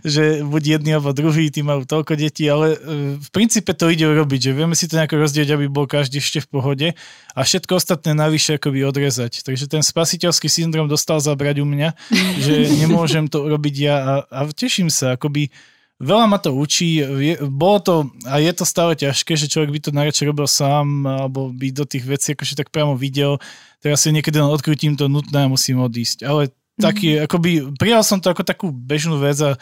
[0.05, 2.79] že buď jedný alebo druhý, tí majú toľko detí, ale e,
[3.23, 6.43] v princípe to ide urobiť, že vieme si to nejako rozdieť, aby bol každý ešte
[6.43, 6.89] v pohode
[7.33, 9.47] a všetko ostatné navyše akoby odrezať.
[9.47, 11.95] Takže ten spasiteľský syndrom dostal zabrať u mňa,
[12.45, 15.55] že nemôžem to urobiť ja a, a teším sa, akoby
[16.03, 17.95] veľa ma to učí, je, bolo to
[18.27, 21.87] a je to stále ťažké, že človek by to najradšej robil sám alebo by do
[21.87, 23.43] tých vecí akože tak priamo videl,
[23.83, 27.21] teraz si niekedy len odkrutím to nutné a musím odísť, ale taký, mm.
[27.27, 29.59] akoby prijal som to ako takú bežnú vec a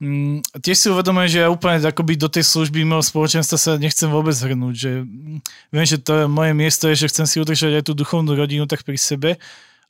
[0.00, 4.08] Mm, tiež si uvedomujem, že ja úplne akoby do tej služby mimo spoločenstva sa nechcem
[4.08, 5.38] vôbec hrnúť, že mm,
[5.76, 8.64] viem, že to je moje miesto je, že chcem si udržať aj tú duchovnú rodinu
[8.64, 9.36] tak pri sebe,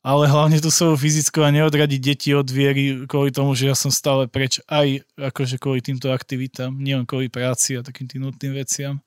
[0.03, 3.95] ale hlavne tú svoju fyzickú a neodradiť deti od viery kvôli tomu, že ja som
[3.95, 8.99] stále preč aj akože kvôli týmto aktivitám, nielen kvôli práci a takým tým nutným veciam.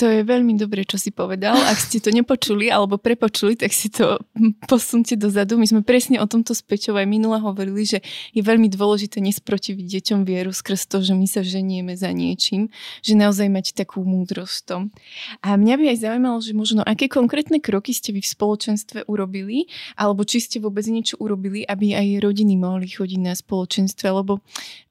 [0.00, 1.52] To je veľmi dobré, čo si povedal.
[1.52, 4.16] Ak ste to nepočuli alebo prepočuli, tak si to
[4.64, 5.60] posunte dozadu.
[5.60, 7.98] My sme presne o tomto s Pečou aj minule hovorili, že
[8.32, 12.72] je veľmi dôležité nesprotiviť deťom vieru skrz to, že my sa ženieme za niečím,
[13.04, 14.82] že naozaj mať takú múdrosť v tom.
[15.44, 19.68] A mňa by aj zaujímalo, že možno aké konkrétne kroky ste vy v spoločenstve urobili,
[20.00, 24.40] alebo či ste vôbec niečo urobili, aby aj rodiny mohli chodiť na spoločenstve, lebo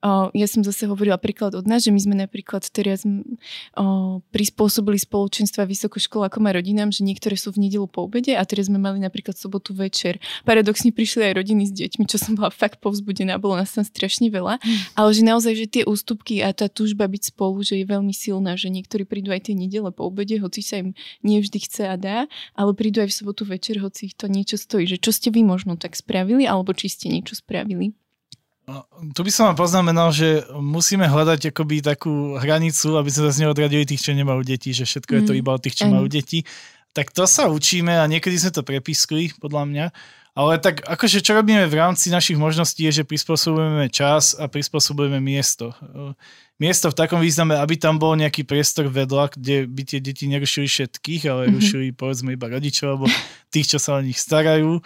[0.05, 4.21] o, ja som zase hovorila príklad od nás, že my sme napríklad teraz o,
[4.61, 8.77] prispôsobili spoločenstva vysokoškolákom a rodinám, že niektoré sú v nedelu po obede a teraz sme
[8.77, 10.21] mali napríklad sobotu večer.
[10.45, 14.29] Paradoxne prišli aj rodiny s deťmi, čo som bola fakt povzbudená, bolo nás tam strašne
[14.29, 15.01] veľa, mm.
[15.01, 18.53] ale že naozaj, že tie ústupky a tá túžba byť spolu, že je veľmi silná,
[18.53, 20.93] že niektorí prídu aj tie nedele po obede, hoci sa im
[21.25, 24.61] nie vždy chce a dá, ale prídu aj v sobotu večer, hoci ich to niečo
[24.61, 24.85] stojí.
[24.85, 27.97] Že čo ste vy možno tak spravili, alebo či ste niečo spravili?
[29.15, 33.83] Tu by som vám poznamenal, že musíme hľadať akoby takú hranicu, aby sme zase neodradili
[33.85, 35.17] tých, čo nemajú deti, že všetko mm.
[35.17, 35.39] je to mhm.
[35.41, 35.91] iba od tých, čo mm.
[35.91, 36.39] majú deti.
[36.91, 39.85] Tak to sa učíme a niekedy sme to prepískli, podľa mňa.
[40.31, 45.19] Ale tak akože čo robíme v rámci našich možností je, že prispôsobujeme čas a prispôsobujeme
[45.19, 45.75] miesto.
[46.55, 50.71] Miesto v takom význame, aby tam bol nejaký priestor vedľa, kde by tie deti nerušili
[50.71, 51.55] všetkých, ale mm-hmm.
[51.59, 53.11] rušili povedzme iba rodičov alebo
[53.51, 54.79] tých, čo sa o nich starajú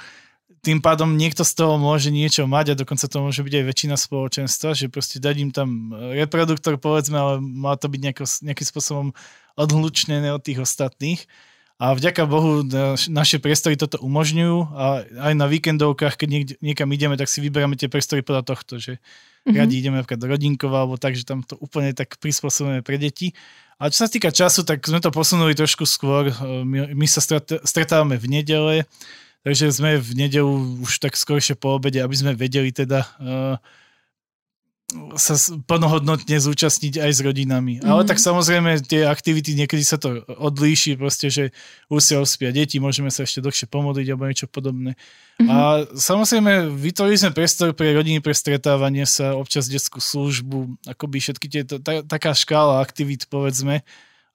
[0.65, 3.95] tým pádom niekto z toho môže niečo mať a dokonca to môže byť aj väčšina
[4.01, 9.07] spoločenstva, že proste dať im tam reproduktor, povedzme, ale má to byť nejako, nejakým spôsobom
[9.53, 11.29] odhlučnené od tých ostatných.
[11.75, 12.63] A vďaka Bohu
[13.11, 17.75] naše priestory toto umožňujú a aj na víkendovkách, keď niek- niekam ideme, tak si vyberáme
[17.75, 19.59] tie priestory podľa tohto, že mm-hmm.
[19.59, 23.35] radi ideme napríklad do rodinkova alebo tak, že tam to úplne tak prispôsobujeme pre deti.
[23.75, 26.31] A čo sa týka času, tak sme to posunuli trošku skôr.
[26.63, 27.19] My, my sa
[27.59, 28.87] stretávame v nedele,
[29.45, 33.55] Takže sme v nedelu už tak skôršie po obede, aby sme vedeli teda uh,
[35.17, 37.77] sa plnohodnotne zúčastniť aj s rodinami.
[37.77, 37.89] Mm-hmm.
[37.89, 41.43] Ale tak samozrejme tie aktivity niekedy sa to odlíši, proste, že
[41.89, 44.93] už sa ospia deti, môžeme sa ešte dlhšie pomodliť alebo niečo podobné.
[45.41, 45.49] Mm-hmm.
[45.49, 45.57] A
[45.93, 51.61] samozrejme vytvorili sme priestor pre rodiny, pre stretávanie sa, občas detskú službu, akoby všetky tie,
[51.65, 53.81] tá, taká škála aktivít, povedzme.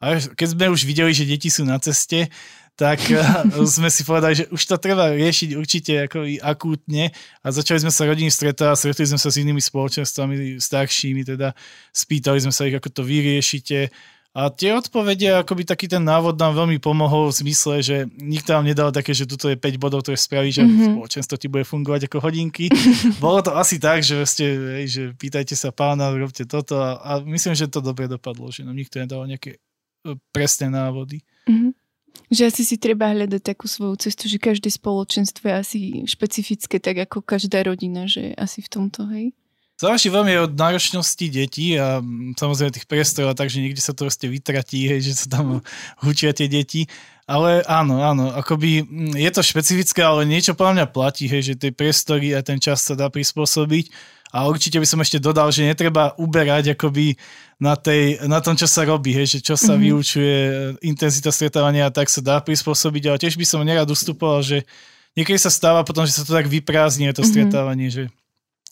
[0.01, 2.33] A keď sme už videli, že deti sú na ceste,
[2.81, 3.21] tak eh,
[3.77, 7.13] sme si povedali, že už to treba riešiť určite ako akútne
[7.45, 11.53] a začali sme sa rodiny stretávať, stretli sme sa s inými spoločenstvami staršími, teda
[11.93, 13.93] spýtali sme sa ich, ako to vyriešite
[14.31, 18.63] a tie odpovede, akoby taký ten návod nám veľmi pomohol v zmysle, že nikto nám
[18.63, 20.95] nedal také, že tuto je 5 bodov, ktoré spraví, že mm-hmm.
[20.95, 22.71] spoločenstvo ti bude fungovať ako hodinky.
[23.25, 24.47] Bolo to asi tak, že, ste,
[24.87, 28.79] že pýtajte sa pána, robte toto a, a myslím, že to dobre dopadlo, že nám
[28.79, 31.27] nikto nedal nejaké eh, presné návody.
[32.31, 37.03] Že asi si treba hľadať takú svoju cestu, že každé spoločenstvo je asi špecifické, tak
[37.03, 39.35] ako každá rodina, že asi v tomto, hej?
[39.81, 42.05] Záleží veľmi od náročnosti detí a
[42.37, 45.65] samozrejme tých priestorov, takže niekde sa to proste vytratí, hej, že sa tam
[46.05, 46.85] hučia tie deti.
[47.25, 48.85] Ale áno, áno, akoby
[49.17, 52.85] je to špecifické, ale niečo podľa mňa platí, hej, že tie priestory a ten čas
[52.85, 53.89] sa dá prispôsobiť
[54.31, 57.19] a určite by som ešte dodal, že netreba uberať akoby
[57.59, 59.85] na, tej, na tom, čo sa robí, hej, že čo sa mm-hmm.
[59.85, 60.39] vyučuje,
[60.87, 64.63] intenzita stretávania a tak sa dá prispôsobiť, ale tiež by som nerad ustupoval, že
[65.19, 67.31] niekedy sa stáva potom, že sa to tak vyprázdni, to mm-hmm.
[67.31, 68.05] stretávanie, že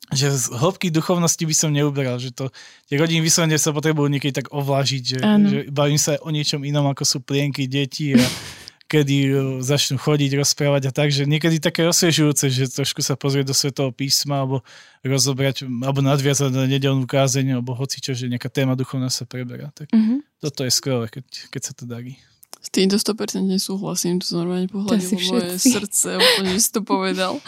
[0.08, 2.48] že z hĺbky duchovnosti by som neuberal, že to
[2.88, 6.88] tie rodiny vyslovene sa potrebujú niekedy tak ovlážiť, že, že bavím sa o niečom inom,
[6.88, 8.24] ako sú plienky, deti a
[8.88, 13.52] kedy e, začnú chodiť, rozprávať a tak, že niekedy také osviežujúce, že trošku sa pozrieť
[13.52, 14.64] do Svetého písma alebo
[15.04, 19.68] rozobrať, alebo nadviazať na nedelnú kázeň, alebo hoci čo, že nejaká téma duchovná sa preberá.
[19.76, 20.40] Tak mm-hmm.
[20.40, 22.16] toto je skvelé, keď, keď sa to darí.
[22.58, 27.38] S týmto 100% nesúhlasím, to normálne pohľadilo moje srdce, úplne, si to povedal.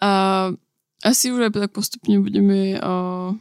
[0.00, 0.48] A
[1.04, 3.36] asi už aj tak postupne budeme uh,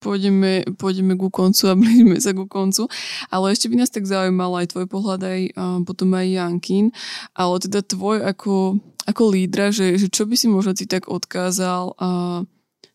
[0.00, 2.88] pôjdeme, pôjdeme ku koncu a blížime sa ku koncu.
[3.30, 5.40] Ale ešte by nás tak zaujímal aj tvoj pohľad, aj
[5.84, 6.94] potom aj Jankin,
[7.36, 11.94] ale teda tvoj ako, ako lídra, že, že čo by si možno si tak odkázal
[11.96, 12.42] uh,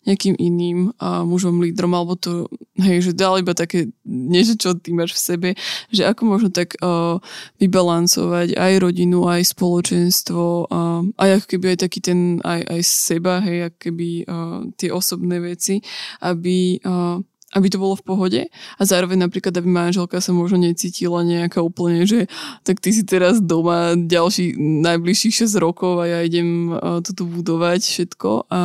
[0.01, 2.49] nejakým iným uh, mužom, lídrom, alebo to,
[2.81, 5.49] hej, že dal iba také niečo, čo ty máš v sebe,
[5.93, 7.21] že ako možno tak uh,
[7.61, 13.45] vybalancovať aj rodinu, aj spoločenstvo, uh, aj ako keby aj taký ten, aj, aj seba,
[13.45, 15.85] hej, ako keby uh, tie osobné veci,
[16.21, 18.41] aby uh, aby to bolo v pohode.
[18.51, 22.31] A zároveň napríklad, aby manželka sa možno necítila nejaká úplne, že
[22.63, 27.83] tak ty si teraz doma ďalší najbližších 6 rokov a ja idem uh, toto budovať
[27.83, 28.47] všetko.
[28.47, 28.59] A,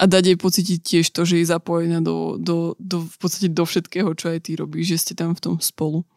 [0.00, 3.68] a dať jej pocítiť tiež to, že je zapojená do, do, do, v podstate do
[3.68, 6.08] všetkého, čo aj ty robíš, že ste tam v tom spolu.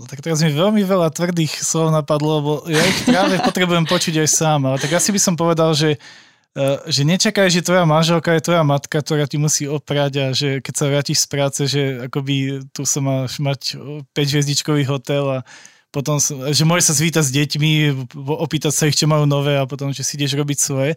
[0.00, 4.24] No tak teraz mi veľmi veľa tvrdých slov napadlo, lebo ja ich práve potrebujem počuť
[4.24, 6.00] aj sám, ale tak asi by som povedal, že
[6.56, 10.64] uh, že nečakaj, že tvoja manželka je tvoja matka, ktorá ti musí oprať a že
[10.64, 13.76] keď sa vrátiš z práce, že akoby tu sa máš mať
[14.16, 15.38] 5-hviezdičkový hotel a
[15.90, 16.22] potom,
[16.54, 17.70] že môže sa zvítať s deťmi,
[18.14, 20.94] opýtať sa ich, čo majú nové a potom, že si ideš robiť svoje.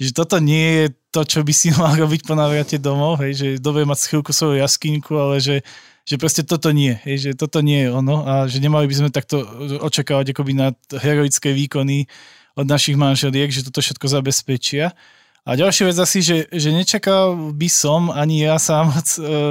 [0.00, 3.46] Že toto nie je to, čo by si mal robiť po návrate domov, hej, že
[3.60, 5.60] dobre mať chvíľku svoju jaskynku, ale že,
[6.08, 9.08] že proste toto nie, hej, že toto nie je ono a že nemali by sme
[9.12, 9.44] takto
[9.84, 12.08] očakávať akoby na heroické výkony
[12.56, 14.96] od našich manželiek, že toto všetko zabezpečia.
[15.44, 18.92] A ďalšia vec asi, že, že nečakal by som ani ja sám,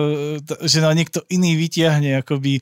[0.72, 2.62] že na niekto iný vytiahne akoby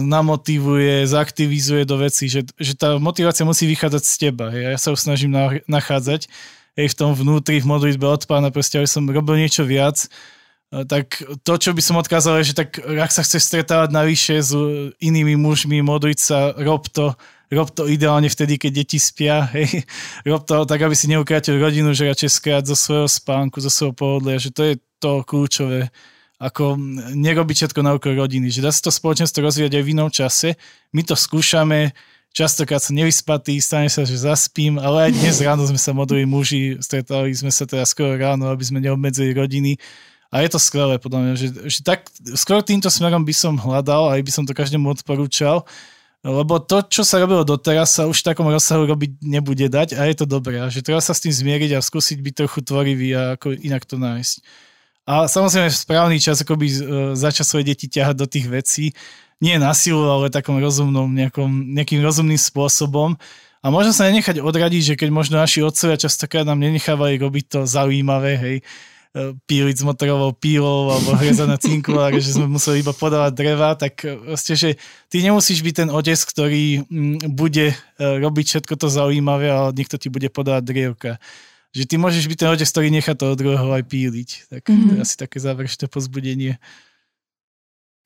[0.00, 4.48] namotivuje, zaktivizuje do veci, že, že tá motivácia musí vychádzať z teba.
[4.48, 4.62] Hej.
[4.72, 5.36] Ja sa ju snažím
[5.68, 6.30] nachádzať
[6.76, 10.06] hej, v tom vnútri, v modlitbe od pána, proste, aby som robil niečo viac,
[10.70, 14.36] e, tak to, čo by som odkázal, je, že tak ak sa chceš stretávať navyše
[14.40, 14.52] s
[15.00, 17.16] inými mužmi, modliť sa, rob to,
[17.48, 19.82] rob to ideálne vtedy, keď deti spia, hej.
[20.28, 23.96] rob to tak, aby si neukrátil rodinu, že radšej skráť zo svojho spánku, zo svojho
[23.96, 25.92] pohodlia, že to je to kľúčové
[26.36, 26.76] ako
[27.16, 30.60] nerobiť všetko na úkor rodiny, že dá sa to spoločenstvo rozvíjať aj v inom čase.
[30.92, 31.96] My to skúšame,
[32.36, 36.76] častokrát sa nevyspatý, stane sa, že zaspím, ale aj dnes ráno sme sa modlili muži,
[36.84, 39.80] stretali sme sa teraz skoro ráno, aby sme neobmedzili rodiny.
[40.28, 44.12] A je to skvelé, podľa mňa, že, že tak, skôr týmto smerom by som hľadal,
[44.12, 45.64] aj by som to každému odporúčal,
[46.26, 50.10] lebo to, čo sa robilo doteraz, sa už v takom rozsahu robiť nebude dať a
[50.10, 50.58] je to dobré.
[50.66, 53.94] Že treba sa s tým zmieriť a skúsiť byť trochu tvorivý a ako inak to
[53.94, 54.42] nájsť.
[55.06, 56.76] A samozrejme v správny čas akoby e,
[57.14, 58.84] začať svoje deti ťahať do tých vecí.
[59.38, 61.46] Nie na silu, ale takom rozumnom, nejakom,
[61.78, 63.14] nejakým rozumným spôsobom.
[63.62, 67.58] A možno sa nenechať odradiť, že keď možno naši otcovia častokrát nám nenechávali robiť to
[67.70, 68.62] zaujímavé, hej, e,
[69.46, 74.02] píliť s motorovou pílou alebo hriezať na cinkováre, že sme museli iba podávať dreva, tak
[74.02, 74.74] vlastne, že
[75.06, 76.82] ty nemusíš byť ten otec, ktorý
[77.30, 81.10] bude e, robiť všetko to zaujímavé, ale niekto ti bude podávať drievka
[81.74, 84.30] že ty môžeš byť ten otec, ktorý nechá toho druhého aj píliť.
[84.52, 84.86] Tak mm-hmm.
[84.86, 85.04] to je mhm.
[85.04, 86.60] asi také záverečné pozbudenie.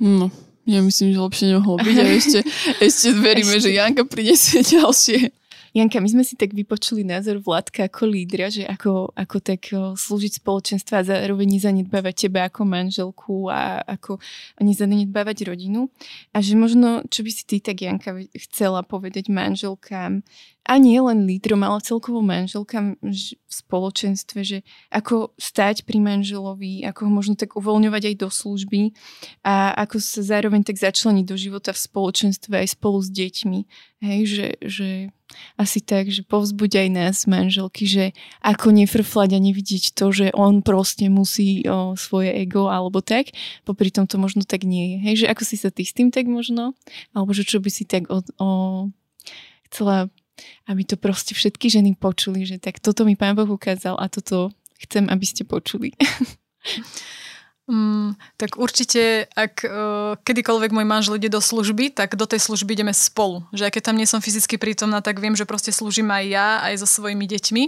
[0.00, 0.32] No,
[0.64, 2.38] ja myslím, že lepšie nemohlo byť a ešte,
[2.80, 3.68] ešte veríme, ešte.
[3.68, 5.39] že Janka prinesie ďalšie.
[5.70, 10.42] Janka, my sme si tak vypočuli názor Vládka ako lídra, že ako, ako tak slúžiť
[10.42, 14.18] spoločenstva a zároveň nezanedbávať teba ako manželku a ako
[14.58, 15.86] nezanedbávať rodinu.
[16.34, 20.26] A že možno, čo by si ty tak, Janka, chcela povedať manželkám,
[20.70, 24.58] a nie len lídrom, ale celkovo manželkám v spoločenstve, že
[24.92, 28.94] ako stať pri manželovi, ako ho možno tak uvoľňovať aj do služby
[29.42, 33.60] a ako sa zároveň tak začleniť do života v spoločenstve aj spolu s deťmi.
[34.04, 34.88] Hej, že, že
[35.56, 38.04] asi tak, že povzbuď aj nás, manželky, že
[38.40, 43.32] ako nefrflať a nevidieť to, že on proste musí o, svoje ego alebo tak,
[43.64, 44.96] popri tom to možno tak nie je.
[45.04, 46.74] Hej, že ako si sa ty s tým tak možno,
[47.14, 48.48] alebo že čo by si tak o, o,
[49.70, 50.10] chcela
[50.68, 54.48] aby to proste všetky ženy počuli, že tak toto mi Pán Boh ukázal a toto
[54.80, 55.92] chcem, aby ste počuli.
[57.68, 62.74] Mm, tak určite, ak uh, kedykoľvek môj manžel ide do služby, tak do tej služby
[62.74, 63.46] ideme spolu.
[63.54, 66.48] Že aj keď tam nie som fyzicky prítomná, tak viem, že proste slúžim aj ja,
[66.66, 67.62] aj so svojimi deťmi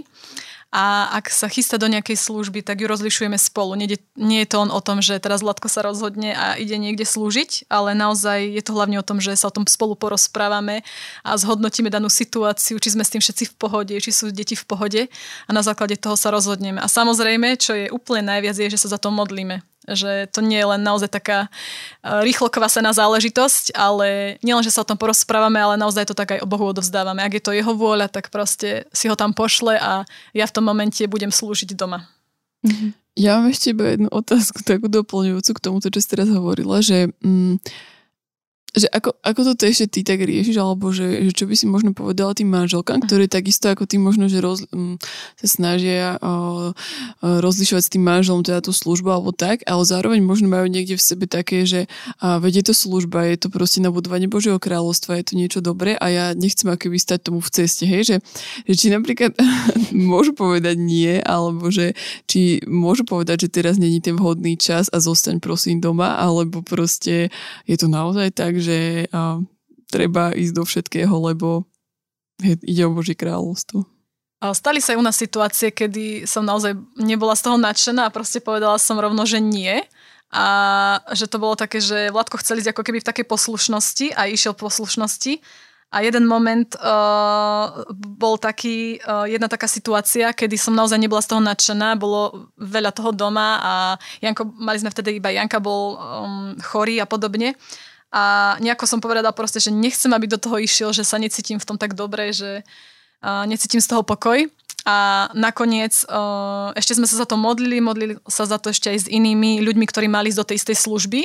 [0.73, 3.77] a ak sa chystá do nejakej služby, tak ju rozlišujeme spolu.
[3.77, 7.05] Nie, nie je to on o tom, že teraz Zlatko sa rozhodne a ide niekde
[7.05, 10.81] slúžiť, ale naozaj je to hlavne o tom, že sa o tom spolu porozprávame
[11.21, 14.65] a zhodnotíme danú situáciu, či sme s tým všetci v pohode, či sú deti v
[14.65, 15.01] pohode
[15.45, 16.81] a na základe toho sa rozhodneme.
[16.81, 20.59] A samozrejme, čo je úplne najviac, je, že sa za to modlíme že to nie
[20.59, 21.49] je len naozaj taká e,
[22.23, 26.39] rýchlo kvasená záležitosť, ale nielen, že sa o tom porozprávame, ale naozaj to tak aj
[26.43, 27.19] o Bohu odovzdávame.
[27.19, 30.63] Ak je to jeho vôľa, tak proste si ho tam pošle a ja v tom
[30.63, 32.07] momente budem slúžiť doma.
[33.13, 37.13] Ja mám ešte iba jednu otázku, takú doplňujúcu k tomuto, čo si teraz hovorila, že
[37.21, 37.61] mm,
[38.73, 41.93] že ako, ako toto ešte ty tak riešiš, alebo že, že čo by si možno
[41.93, 44.97] povedala tým manželkám, ktorí takisto ako ty možno, že roz, m,
[45.37, 46.33] sa snažia o, o,
[47.21, 51.05] rozlišovať s tým manželom teda tú službu alebo tak, ale zároveň možno majú niekde v
[51.05, 51.85] sebe také, že
[52.17, 55.93] a, vedie to služba, je to proste na budovanie Božieho kráľovstva, je to niečo dobré
[55.93, 58.15] a ja nechcem akoby stať tomu v ceste, hej, že,
[58.65, 59.37] že či napríklad
[59.93, 61.93] môžu povedať nie, alebo že
[62.25, 67.29] či môžu povedať, že teraz není ten vhodný čas a zostaň prosím doma, alebo proste
[67.69, 69.43] je to naozaj tak, že a,
[69.91, 71.69] treba ísť do všetkého, lebo
[72.41, 73.85] je, ide o Boží kráľovstvo.
[74.51, 78.43] Stali sa aj u nás situácie, kedy som naozaj nebola z toho nadšená a proste
[78.43, 79.79] povedala som rovno, že nie.
[80.33, 80.45] A
[81.15, 84.51] že to bolo také, že Vládko chcel ísť ako keby v takej poslušnosti a išiel
[84.51, 85.39] poslušnosti.
[85.93, 91.37] A jeden moment uh, bol taký, uh, jedna taká situácia, kedy som naozaj nebola z
[91.37, 93.73] toho nadšená, bolo veľa toho doma a
[94.17, 97.53] Janko, mali sme vtedy iba Janka bol um, chorý a podobne
[98.13, 101.65] a nejako som povedala proste, že nechcem, aby do toho išiel, že sa necítim v
[101.65, 104.45] tom tak dobre, že uh, necítim z toho pokoj.
[104.85, 108.97] A nakoniec uh, ešte sme sa za to modlili, modlili sa za to ešte aj
[109.01, 111.21] s inými ľuďmi, ktorí mali ísť do tej istej služby.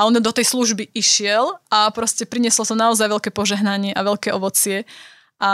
[0.00, 4.32] A on do tej služby išiel a proste prinieslo sa naozaj veľké požehnanie a veľké
[4.32, 4.88] ovocie.
[5.40, 5.52] A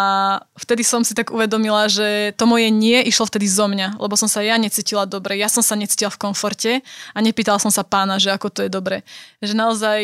[0.59, 4.27] vtedy som si tak uvedomila, že to moje nie išlo vtedy zo mňa, lebo som
[4.27, 6.73] sa ja necítila dobre, ja som sa necítila v komforte
[7.15, 9.07] a nepýtala som sa pána, že ako to je dobre.
[9.43, 9.99] Že naozaj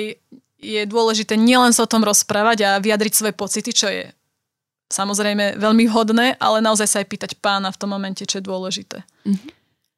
[0.62, 4.06] je dôležité nielen sa o tom rozprávať a vyjadriť svoje pocity, čo je
[4.92, 9.02] samozrejme veľmi hodné, ale naozaj sa aj pýtať pána v tom momente, čo je dôležité.
[9.24, 9.48] Uh-huh.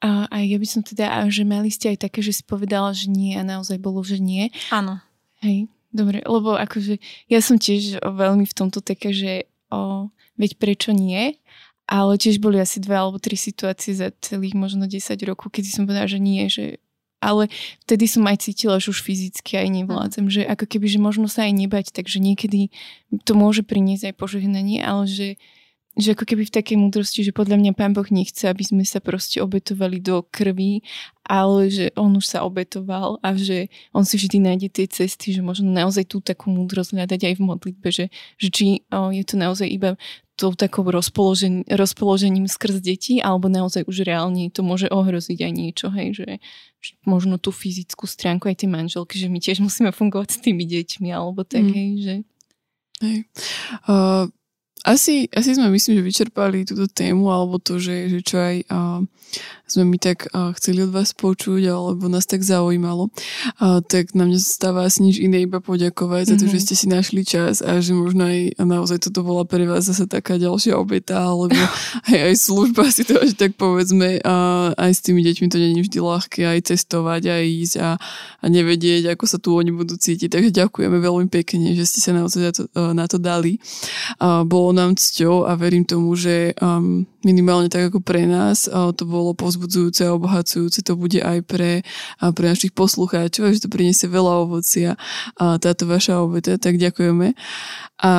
[0.01, 3.11] A, a ja by som teda, že mali ste aj také, že si povedala, že
[3.11, 4.55] nie a naozaj bolo, že nie.
[4.71, 5.03] Áno.
[5.43, 10.09] Hej, dobre, lebo akože ja som tiež veľmi v tomto také, že o,
[10.39, 11.37] veď prečo nie,
[11.85, 15.85] ale tiež boli asi dve alebo tri situácie za celých možno 10 rokov, kedy som
[15.85, 16.81] povedala, že nie, že
[17.25, 17.49] ale
[17.89, 21.49] vtedy som aj cítila, že už fyzicky aj nevládzem, že ako keby, že možno sa
[21.49, 22.69] aj nebať, takže niekedy
[23.25, 25.29] to môže priniesť aj požehnanie, ale že
[25.95, 28.99] že ako keby v takej múdrosti, že podľa mňa Pán Boh nechce, aby sme sa
[28.99, 30.83] proste obetovali do krvi,
[31.23, 35.41] ale že On už sa obetoval a že On si vždy nájde tie cesty, že
[35.41, 38.11] možno naozaj tú takú múdrosť hľadať aj v modlitbe, že,
[38.43, 39.95] že či o, je to naozaj iba
[40.35, 45.87] tou takou rozpoložen, rozpoložením skrz detí, alebo naozaj už reálne to môže ohroziť aj niečo,
[45.95, 46.29] hej, že,
[46.83, 50.67] že možno tú fyzickú stránku aj tie manželky, že my tiež musíme fungovať s tými
[50.67, 51.75] deťmi, alebo tak, mm.
[51.75, 52.15] hej, že...
[53.03, 53.19] Hej.
[53.87, 54.31] Uh,
[54.85, 59.01] asi, asi sme myslím, že vyčerpali túto tému, alebo to, že, že čo aj uh,
[59.65, 64.29] sme mi tak uh, chceli od vás počuť, alebo nás tak zaujímalo, uh, tak nám
[64.37, 66.37] nezostáva asi nič iné, iba poďakovať mm-hmm.
[66.37, 66.65] za to, že mhm.
[66.69, 70.37] ste si našli čas a že možno aj naozaj toto bola pre vás zase taká
[70.37, 71.57] ďalšia obeta, alebo
[72.13, 75.81] aj, aj služba si to, že tak povedzme, uh, aj s tými deťmi to není
[75.81, 77.97] vždy ľahké, aj cestovať, aj ísť a,
[78.45, 80.29] a nevedieť, ako sa tu oni budú cítiť.
[80.29, 83.57] Takže ďakujeme veľmi pekne, že ste sa naozaj na to, uh, na to dali.
[84.21, 88.65] Uh, bolo bolo nám cťou a verím tomu, že um, minimálne tak ako pre nás
[88.65, 90.81] uh, to bolo povzbudzujúce a obohacujúce.
[90.89, 91.85] To bude aj pre,
[92.25, 94.97] uh, pre našich poslucháčov, že to priniesie veľa ovocia
[95.37, 97.37] uh, táto vaša obeta, tak ďakujeme.
[98.01, 98.13] A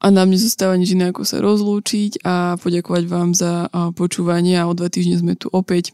[0.00, 4.72] a nám nezostáva nič iné, ako sa rozlúčiť a poďakovať vám za počúvanie a o
[4.72, 5.92] dva týždne sme tu opäť.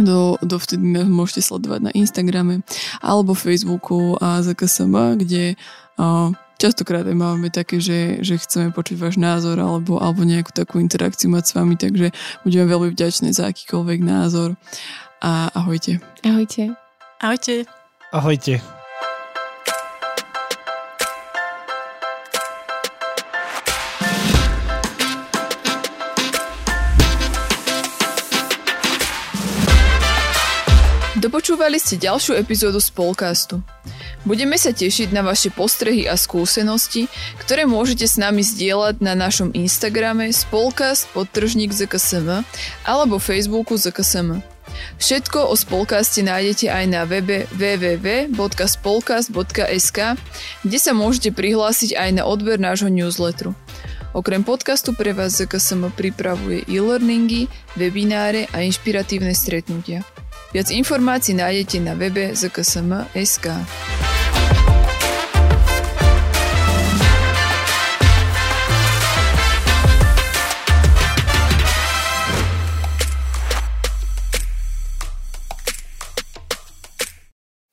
[0.00, 2.64] Do, dovtedy nás môžete sledovať na Instagrame
[3.04, 5.60] alebo Facebooku a ZKSM, kde
[6.00, 10.82] a, častokrát aj máme také, že, že chceme počuť váš názor alebo, alebo nejakú takú
[10.82, 12.10] interakciu mať s vami, takže
[12.42, 14.58] budeme veľmi vďačné za akýkoľvek názor
[15.22, 16.02] a ahojte.
[16.26, 16.74] Ahojte.
[17.22, 17.64] Ahojte.
[18.10, 18.58] Ahojte.
[31.18, 33.58] Dopočúvali ste ďalšiu epizódu Spolcastu.
[34.28, 37.08] Budeme sa tešiť na vaše postrehy a skúsenosti,
[37.40, 42.44] ktoré môžete s nami zdieľať na našom Instagrame spolcast podtržník ZKSM
[42.84, 44.44] alebo Facebooku ZKSM.
[45.00, 49.98] Všetko o Spolcaste nájdete aj na webe www.spolcast.sk,
[50.60, 53.56] kde sa môžete prihlásiť aj na odber nášho newsletteru.
[54.12, 57.48] Okrem podcastu pre vás ZKSM pripravuje e-learningy,
[57.80, 60.04] webináre a inšpiratívne stretnutia.
[60.52, 63.56] Viac informácií nájdete na webe zksm.sk.